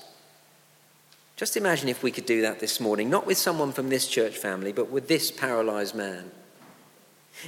Just 1.43 1.57
imagine 1.57 1.89
if 1.89 2.03
we 2.03 2.11
could 2.11 2.25
do 2.25 2.43
that 2.43 2.61
this 2.61 2.79
morning, 2.79 3.09
not 3.09 3.27
with 3.27 3.37
someone 3.37 3.73
from 3.73 3.89
this 3.89 4.07
church 4.07 4.37
family, 4.37 4.71
but 4.71 4.89
with 4.89 5.09
this 5.09 5.29
paralyzed 5.29 5.93
man. 5.93 6.31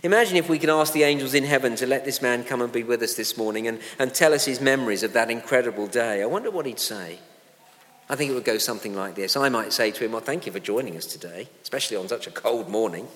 Imagine 0.04 0.36
if 0.36 0.50
we 0.50 0.60
could 0.60 0.70
ask 0.70 0.92
the 0.92 1.04
angels 1.04 1.34
in 1.34 1.46
heaven 1.46 1.78
to 1.78 1.88
let 1.88 2.04
this 2.04 2.22
man 2.22 2.44
come 2.44 2.62
and 2.62 2.74
be 2.74 2.84
with 2.84 3.02
us 3.02 3.14
this 3.14 3.38
morning 3.38 3.70
and, 3.70 3.80
and 3.98 4.14
tell 4.14 4.34
us 4.34 4.44
his 4.44 4.60
memories 4.60 5.02
of 5.02 5.14
that 5.14 5.32
incredible 5.32 5.88
day. 5.88 6.22
I 6.22 6.26
wonder 6.26 6.52
what 6.52 6.66
he'd 6.66 6.78
say. 6.78 7.20
I 8.10 8.18
think 8.18 8.32
it 8.32 8.34
would 8.34 8.44
go 8.44 8.58
something 8.58 8.94
like 8.94 9.16
this. 9.16 9.38
I 9.38 9.48
might 9.48 9.72
say 9.72 9.92
to 9.92 10.04
him, 10.04 10.12
Well, 10.12 10.20
thank 10.20 10.46
you 10.46 10.52
for 10.52 10.60
joining 10.60 10.98
us 10.98 11.06
today, 11.06 11.48
especially 11.64 11.96
on 11.96 12.10
such 12.10 12.28
a 12.28 12.32
cold 12.32 12.68
morning. 12.68 13.08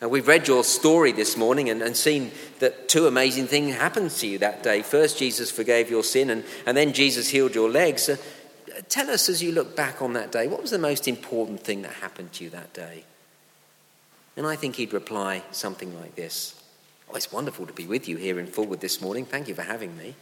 And 0.00 0.10
we've 0.10 0.26
read 0.26 0.48
your 0.48 0.64
story 0.64 1.12
this 1.12 1.36
morning 1.36 1.68
and, 1.68 1.82
and 1.82 1.94
seen 1.94 2.30
that 2.60 2.88
two 2.88 3.06
amazing 3.06 3.46
things 3.46 3.74
happened 3.74 4.10
to 4.12 4.26
you 4.26 4.38
that 4.38 4.62
day. 4.62 4.80
First, 4.80 5.18
Jesus 5.18 5.50
forgave 5.50 5.90
your 5.90 6.02
sin, 6.02 6.30
and, 6.30 6.44
and 6.64 6.74
then 6.74 6.94
Jesus 6.94 7.28
healed 7.28 7.54
your 7.54 7.70
legs. 7.70 8.08
Uh, 8.08 8.16
Tell 8.88 9.10
us 9.10 9.28
as 9.28 9.42
you 9.42 9.52
look 9.52 9.76
back 9.76 10.02
on 10.02 10.14
that 10.14 10.32
day, 10.32 10.46
what 10.46 10.60
was 10.60 10.70
the 10.70 10.78
most 10.78 11.06
important 11.06 11.60
thing 11.60 11.82
that 11.82 11.92
happened 11.92 12.32
to 12.34 12.44
you 12.44 12.50
that 12.50 12.72
day? 12.72 13.04
And 14.36 14.46
I 14.46 14.56
think 14.56 14.76
he'd 14.76 14.92
reply 14.92 15.42
something 15.52 15.98
like 16.00 16.16
this 16.16 16.60
Oh, 17.10 17.16
it's 17.16 17.30
wonderful 17.30 17.66
to 17.66 17.72
be 17.72 17.86
with 17.86 18.08
you 18.08 18.16
here 18.16 18.38
in 18.38 18.46
Forward 18.46 18.80
this 18.80 19.00
morning. 19.00 19.24
Thank 19.24 19.48
you 19.48 19.54
for 19.54 19.62
having 19.62 19.96
me. 19.96 20.14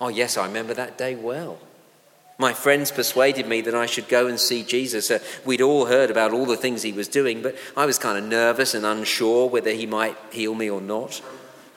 Oh, 0.00 0.08
yes, 0.08 0.36
I 0.36 0.46
remember 0.46 0.74
that 0.74 0.96
day 0.96 1.14
well. 1.14 1.58
My 2.38 2.52
friends 2.52 2.90
persuaded 2.90 3.46
me 3.46 3.60
that 3.60 3.74
I 3.74 3.86
should 3.86 4.08
go 4.08 4.26
and 4.26 4.40
see 4.40 4.64
Jesus. 4.64 5.10
Uh, 5.10 5.20
we'd 5.44 5.60
all 5.60 5.86
heard 5.86 6.10
about 6.10 6.32
all 6.32 6.46
the 6.46 6.56
things 6.56 6.82
he 6.82 6.92
was 6.92 7.06
doing, 7.06 7.42
but 7.42 7.56
I 7.76 7.86
was 7.86 7.98
kind 7.98 8.18
of 8.18 8.24
nervous 8.24 8.74
and 8.74 8.84
unsure 8.84 9.48
whether 9.48 9.70
he 9.70 9.86
might 9.86 10.16
heal 10.32 10.54
me 10.54 10.68
or 10.68 10.80
not. 10.80 11.22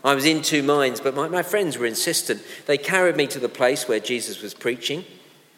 I 0.04 0.16
was 0.16 0.26
in 0.26 0.42
two 0.42 0.64
minds, 0.64 1.00
but 1.00 1.16
my, 1.16 1.28
my 1.28 1.44
friends 1.44 1.78
were 1.78 1.86
insistent. 1.86 2.42
They 2.66 2.78
carried 2.78 3.18
me 3.18 3.28
to 3.28 3.40
the 3.40 3.50
place 3.50 3.88
where 3.88 4.00
Jesus 4.00 4.42
was 4.42 4.54
preaching. 4.54 5.06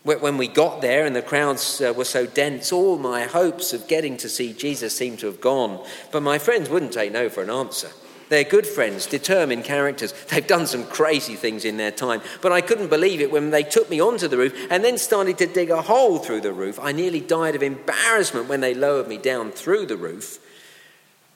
When 0.03 0.37
we 0.37 0.47
got 0.47 0.81
there 0.81 1.05
and 1.05 1.15
the 1.15 1.21
crowds 1.21 1.81
uh, 1.81 1.93
were 1.95 2.05
so 2.05 2.25
dense, 2.25 2.71
all 2.71 2.97
my 2.97 3.23
hopes 3.23 3.73
of 3.73 3.87
getting 3.87 4.15
to 4.17 4.29
see 4.29 4.53
Jesus 4.53 4.95
seemed 4.95 5.19
to 5.19 5.27
have 5.27 5.41
gone. 5.41 5.85
But 6.11 6.23
my 6.23 6.39
friends 6.39 6.69
wouldn't 6.69 6.93
take 6.93 7.11
no 7.11 7.29
for 7.29 7.43
an 7.43 7.49
answer. 7.49 7.89
They're 8.29 8.43
good 8.43 8.67
friends, 8.67 9.07
determined 9.07 9.65
characters. 9.65 10.13
They've 10.29 10.45
done 10.45 10.67
some 10.67 10.85
crazy 10.85 11.35
things 11.35 11.65
in 11.65 11.77
their 11.77 11.91
time. 11.91 12.21
But 12.41 12.51
I 12.51 12.61
couldn't 12.61 12.89
believe 12.89 13.21
it 13.21 13.31
when 13.31 13.49
they 13.49 13.63
took 13.63 13.89
me 13.89 13.99
onto 13.99 14.27
the 14.27 14.37
roof 14.37 14.67
and 14.69 14.83
then 14.83 14.97
started 14.97 15.37
to 15.39 15.47
dig 15.47 15.69
a 15.69 15.81
hole 15.81 16.19
through 16.19 16.41
the 16.41 16.53
roof. 16.53 16.79
I 16.79 16.91
nearly 16.91 17.19
died 17.19 17.55
of 17.55 17.63
embarrassment 17.63 18.47
when 18.47 18.61
they 18.61 18.73
lowered 18.73 19.07
me 19.07 19.17
down 19.17 19.51
through 19.51 19.87
the 19.87 19.97
roof. 19.97 20.39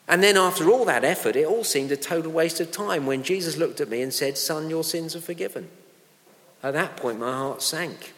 And 0.08 0.22
then, 0.22 0.36
after 0.38 0.70
all 0.70 0.86
that 0.86 1.06
effort, 1.06 1.36
it 1.36 1.48
all 1.48 1.64
seemed 1.64 1.92
a 1.92 1.98
total 1.98 2.32
waste 2.32 2.60
of 2.60 2.72
time 2.72 3.06
when 3.06 3.24
Jesus 3.24 3.58
looked 3.58 3.80
at 3.80 3.90
me 3.90 4.02
and 4.02 4.14
said, 4.14 4.38
Son, 4.38 4.70
your 4.70 4.84
sins 4.84 5.16
are 5.16 5.22
forgiven. 5.22 5.70
At 6.62 6.74
that 6.74 6.98
point, 6.98 7.20
my 7.20 7.32
heart 7.32 7.62
sank. 7.62 8.14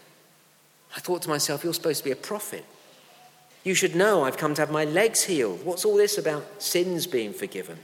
I 0.96 1.00
thought 1.00 1.22
to 1.24 1.30
myself, 1.30 1.64
You're 1.64 1.74
supposed 1.74 2.00
to 2.00 2.06
be 2.06 2.12
a 2.12 2.16
prophet. 2.16 2.66
You 3.64 3.74
should 3.74 3.96
know 3.96 4.24
I've 4.24 4.38
come 4.38 4.54
to 4.56 4.62
have 4.62 4.72
my 4.72 4.86
legs 4.86 5.24
healed. 5.24 5.66
What's 5.66 5.86
all 5.86 5.98
this 5.98 6.18
about 6.18 6.62
sins 6.62 7.08
being 7.08 7.34
forgiven? 7.34 7.80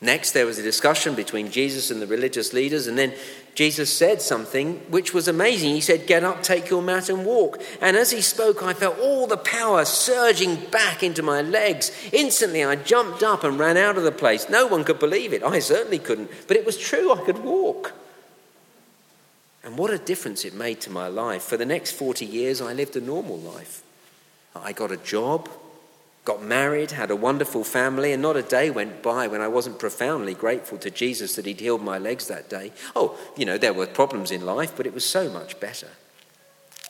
Next, 0.00 0.30
there 0.30 0.46
was 0.46 0.60
a 0.60 0.62
discussion 0.62 1.16
between 1.16 1.50
Jesus 1.50 1.90
and 1.90 2.00
the 2.00 2.06
religious 2.06 2.52
leaders, 2.52 2.86
and 2.86 2.96
then 2.96 3.14
Jesus 3.56 3.92
said 3.92 4.22
something 4.22 4.74
which 4.90 5.12
was 5.12 5.26
amazing. 5.26 5.70
He 5.70 5.80
said, 5.80 6.06
Get 6.06 6.22
up, 6.22 6.44
take 6.44 6.70
your 6.70 6.82
mat, 6.82 7.08
and 7.08 7.26
walk. 7.26 7.60
And 7.80 7.96
as 7.96 8.12
he 8.12 8.20
spoke, 8.20 8.62
I 8.62 8.74
felt 8.74 9.00
all 9.00 9.26
the 9.26 9.36
power 9.36 9.84
surging 9.84 10.54
back 10.70 11.02
into 11.02 11.24
my 11.24 11.42
legs. 11.42 11.90
Instantly, 12.12 12.62
I 12.62 12.76
jumped 12.76 13.24
up 13.24 13.42
and 13.42 13.58
ran 13.58 13.76
out 13.76 13.96
of 13.96 14.04
the 14.04 14.12
place. 14.12 14.48
No 14.48 14.68
one 14.68 14.84
could 14.84 15.00
believe 15.00 15.32
it. 15.32 15.42
I 15.42 15.58
certainly 15.58 15.98
couldn't, 15.98 16.30
but 16.46 16.56
it 16.56 16.64
was 16.64 16.78
true. 16.78 17.12
I 17.12 17.24
could 17.24 17.42
walk. 17.42 17.92
What 19.78 19.92
a 19.92 19.98
difference 19.98 20.44
it 20.44 20.54
made 20.54 20.80
to 20.80 20.90
my 20.90 21.06
life. 21.06 21.42
For 21.42 21.56
the 21.56 21.64
next 21.64 21.92
40 21.92 22.26
years, 22.26 22.60
I 22.60 22.72
lived 22.72 22.96
a 22.96 23.00
normal 23.00 23.38
life. 23.38 23.84
I 24.52 24.72
got 24.72 24.90
a 24.90 24.96
job, 24.96 25.48
got 26.24 26.42
married, 26.42 26.90
had 26.90 27.12
a 27.12 27.16
wonderful 27.16 27.62
family, 27.62 28.12
and 28.12 28.20
not 28.20 28.36
a 28.36 28.42
day 28.42 28.70
went 28.70 29.04
by 29.04 29.28
when 29.28 29.40
I 29.40 29.46
wasn't 29.46 29.78
profoundly 29.78 30.34
grateful 30.34 30.78
to 30.78 30.90
Jesus 30.90 31.36
that 31.36 31.46
He'd 31.46 31.60
healed 31.60 31.80
my 31.80 31.96
legs 31.96 32.26
that 32.26 32.50
day. 32.50 32.72
Oh, 32.96 33.16
you 33.36 33.44
know, 33.44 33.56
there 33.56 33.72
were 33.72 33.86
problems 33.86 34.32
in 34.32 34.44
life, 34.44 34.72
but 34.76 34.84
it 34.84 34.94
was 34.94 35.04
so 35.04 35.30
much 35.30 35.60
better. 35.60 35.90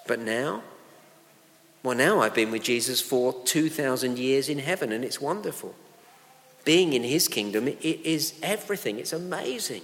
But 0.07 0.21
now, 0.21 0.63
well, 1.83 1.95
now 1.95 2.21
I've 2.21 2.35
been 2.35 2.51
with 2.51 2.63
Jesus 2.63 3.03
for 3.03 3.35
2,000 3.45 4.19
years 4.19 4.49
in 4.49 4.61
heaven, 4.61 4.93
and 4.93 5.05
it's 5.05 5.21
wonderful. 5.21 5.75
being 6.65 6.95
in 6.95 7.03
his 7.03 7.29
kingdom 7.29 7.69
is 7.83 8.33
everything. 8.43 8.99
It's 8.99 9.13
amazing. 9.13 9.83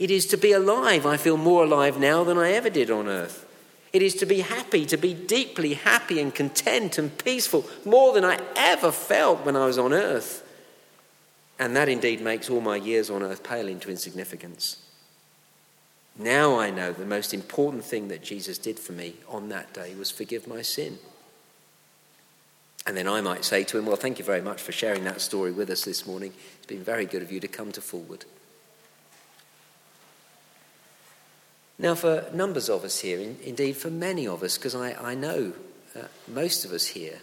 It 0.00 0.10
is 0.10 0.24
to 0.28 0.38
be 0.38 0.52
alive. 0.52 1.04
I 1.04 1.18
feel 1.18 1.36
more 1.36 1.62
alive 1.62 2.00
now 2.00 2.24
than 2.24 2.38
I 2.38 2.52
ever 2.52 2.70
did 2.70 2.90
on 2.90 3.06
earth. 3.06 3.46
It 3.92 4.00
is 4.00 4.14
to 4.16 4.26
be 4.26 4.40
happy, 4.40 4.86
to 4.86 4.96
be 4.96 5.12
deeply 5.12 5.74
happy 5.74 6.20
and 6.20 6.34
content 6.34 6.96
and 6.96 7.16
peaceful, 7.18 7.66
more 7.84 8.14
than 8.14 8.24
I 8.24 8.38
ever 8.56 8.92
felt 8.92 9.44
when 9.44 9.56
I 9.56 9.66
was 9.66 9.76
on 9.76 9.92
earth. 9.92 10.42
And 11.58 11.76
that 11.76 11.90
indeed 11.90 12.22
makes 12.22 12.48
all 12.48 12.62
my 12.62 12.76
years 12.76 13.10
on 13.10 13.22
earth 13.22 13.44
pale 13.44 13.68
into 13.68 13.90
insignificance. 13.90 14.78
Now 16.18 16.58
I 16.58 16.70
know 16.70 16.92
the 16.92 17.04
most 17.04 17.34
important 17.34 17.84
thing 17.84 18.08
that 18.08 18.22
Jesus 18.22 18.56
did 18.56 18.78
for 18.78 18.92
me 18.92 19.16
on 19.28 19.50
that 19.50 19.74
day 19.74 19.94
was 19.94 20.10
forgive 20.10 20.48
my 20.48 20.62
sin. 20.62 20.98
And 22.86 22.96
then 22.96 23.06
I 23.06 23.20
might 23.20 23.44
say 23.44 23.64
to 23.64 23.76
him, 23.76 23.84
Well, 23.84 23.96
thank 23.96 24.18
you 24.18 24.24
very 24.24 24.40
much 24.40 24.62
for 24.62 24.72
sharing 24.72 25.04
that 25.04 25.20
story 25.20 25.52
with 25.52 25.68
us 25.68 25.84
this 25.84 26.06
morning. 26.06 26.32
It's 26.56 26.66
been 26.66 26.82
very 26.82 27.04
good 27.04 27.20
of 27.20 27.30
you 27.30 27.40
to 27.40 27.48
come 27.48 27.70
to 27.72 27.82
Forward. 27.82 28.24
Now, 31.80 31.94
for 31.94 32.26
numbers 32.34 32.68
of 32.68 32.84
us 32.84 33.00
here, 33.00 33.18
in, 33.18 33.38
indeed 33.42 33.74
for 33.74 33.90
many 33.90 34.26
of 34.26 34.42
us, 34.42 34.58
because 34.58 34.74
I, 34.74 34.92
I 34.92 35.14
know 35.14 35.54
uh, 35.96 36.02
most 36.28 36.66
of 36.66 36.72
us 36.72 36.88
here, 36.88 37.18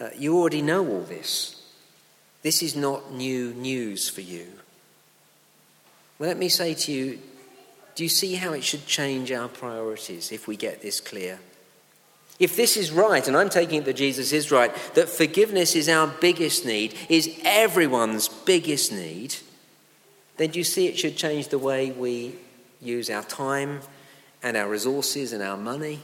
uh, 0.00 0.08
you 0.16 0.38
already 0.38 0.62
know 0.62 0.86
all 0.88 1.02
this. 1.02 1.62
This 2.40 2.62
is 2.62 2.74
not 2.74 3.12
new 3.12 3.52
news 3.52 4.08
for 4.08 4.22
you. 4.22 4.46
Well, 6.18 6.28
let 6.28 6.38
me 6.38 6.48
say 6.48 6.72
to 6.72 6.92
you 6.92 7.18
do 7.96 8.02
you 8.02 8.10
see 8.10 8.34
how 8.34 8.52
it 8.52 8.62
should 8.62 8.86
change 8.86 9.32
our 9.32 9.48
priorities 9.48 10.30
if 10.30 10.46
we 10.46 10.54
get 10.56 10.82
this 10.82 11.00
clear? 11.00 11.38
If 12.38 12.54
this 12.54 12.76
is 12.76 12.92
right, 12.92 13.26
and 13.26 13.34
I'm 13.34 13.48
taking 13.48 13.78
it 13.78 13.84
that 13.86 13.96
Jesus 13.96 14.32
is 14.32 14.52
right, 14.52 14.70
that 14.94 15.08
forgiveness 15.08 15.74
is 15.74 15.88
our 15.88 16.06
biggest 16.06 16.66
need, 16.66 16.94
is 17.08 17.40
everyone's 17.42 18.28
biggest 18.28 18.92
need, 18.92 19.36
then 20.36 20.50
do 20.50 20.58
you 20.58 20.64
see 20.64 20.86
it 20.86 20.98
should 20.98 21.16
change 21.16 21.48
the 21.48 21.58
way 21.58 21.90
we 21.90 22.34
use 22.80 23.10
our 23.10 23.22
time 23.22 23.80
and 24.42 24.56
our 24.56 24.68
resources 24.68 25.32
and 25.32 25.42
our 25.42 25.56
money? 25.56 26.00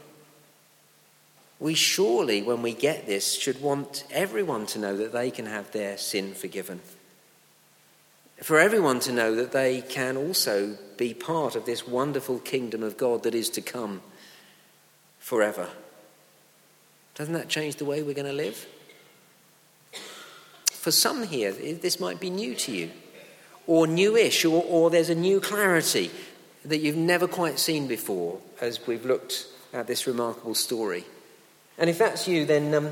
We 1.60 1.74
surely, 1.74 2.42
when 2.42 2.62
we 2.62 2.74
get 2.74 3.06
this, 3.06 3.34
should 3.34 3.62
want 3.62 4.04
everyone 4.10 4.66
to 4.66 4.78
know 4.78 4.96
that 4.96 5.12
they 5.12 5.30
can 5.30 5.46
have 5.46 5.70
their 5.72 5.96
sin 5.96 6.34
forgiven 6.34 6.80
for 8.42 8.58
everyone 8.58 8.98
to 8.98 9.12
know 9.12 9.36
that 9.36 9.52
they 9.52 9.80
can 9.80 10.16
also 10.16 10.76
be 10.96 11.14
part 11.14 11.54
of 11.54 11.64
this 11.64 11.86
wonderful 11.86 12.40
kingdom 12.40 12.82
of 12.82 12.96
God 12.96 13.22
that 13.22 13.36
is 13.36 13.48
to 13.50 13.60
come 13.60 14.02
forever. 15.20 15.68
Doesn't 17.14 17.34
that 17.34 17.48
change 17.48 17.76
the 17.76 17.84
way 17.84 18.02
we're 18.02 18.14
going 18.14 18.26
to 18.26 18.32
live? 18.32 18.66
For 20.72 20.90
some 20.90 21.22
here, 21.22 21.52
this 21.52 22.00
might 22.00 22.18
be 22.18 22.30
new 22.30 22.56
to 22.56 22.72
you, 22.72 22.90
or 23.68 23.86
newish, 23.86 24.44
or, 24.44 24.64
or 24.64 24.90
there's 24.90 25.10
a 25.10 25.14
new 25.14 25.40
clarity 25.40 26.10
that 26.64 26.78
you've 26.78 26.96
never 26.96 27.26
quite 27.26 27.58
seen 27.58 27.86
before 27.86 28.38
as 28.60 28.86
we've 28.86 29.04
looked 29.04 29.46
at 29.72 29.86
this 29.86 30.06
remarkable 30.06 30.54
story. 30.54 31.04
And 31.78 31.88
if 31.88 31.98
that's 31.98 32.28
you, 32.28 32.44
then 32.44 32.74
um, 32.74 32.90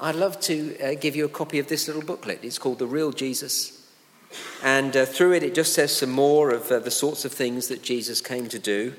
I'd 0.00 0.14
love 0.14 0.40
to 0.42 0.78
uh, 0.78 0.94
give 0.94 1.16
you 1.16 1.24
a 1.24 1.28
copy 1.28 1.58
of 1.58 1.68
this 1.68 1.86
little 1.86 2.02
booklet. 2.02 2.40
It's 2.42 2.58
called 2.58 2.78
The 2.78 2.86
Real 2.86 3.12
Jesus 3.12 3.80
and 4.62 4.96
uh, 4.96 5.06
through 5.06 5.32
it, 5.32 5.42
it 5.42 5.54
just 5.54 5.72
says 5.72 5.96
some 5.96 6.10
more 6.10 6.50
of 6.50 6.70
uh, 6.70 6.78
the 6.78 6.90
sorts 6.90 7.24
of 7.24 7.32
things 7.32 7.68
that 7.68 7.82
Jesus 7.82 8.20
came 8.20 8.48
to 8.48 8.58
do. 8.58 8.94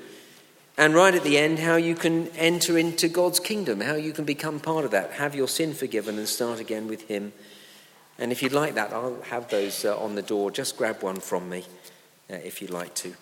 And 0.76 0.94
right 0.94 1.14
at 1.14 1.22
the 1.22 1.38
end, 1.38 1.58
how 1.58 1.76
you 1.76 1.94
can 1.94 2.28
enter 2.28 2.78
into 2.78 3.08
God's 3.08 3.38
kingdom, 3.38 3.80
how 3.80 3.94
you 3.94 4.12
can 4.12 4.24
become 4.24 4.58
part 4.58 4.84
of 4.84 4.90
that, 4.92 5.12
have 5.12 5.34
your 5.34 5.48
sin 5.48 5.74
forgiven, 5.74 6.18
and 6.18 6.28
start 6.28 6.60
again 6.60 6.88
with 6.88 7.08
Him. 7.08 7.32
And 8.18 8.32
if 8.32 8.42
you'd 8.42 8.52
like 8.52 8.74
that, 8.74 8.92
I'll 8.92 9.20
have 9.22 9.48
those 9.48 9.84
uh, 9.84 9.98
on 9.98 10.14
the 10.14 10.22
door. 10.22 10.50
Just 10.50 10.76
grab 10.76 11.02
one 11.02 11.20
from 11.20 11.48
me 11.48 11.64
uh, 12.30 12.36
if 12.36 12.60
you'd 12.60 12.70
like 12.70 12.94
to. 12.96 13.14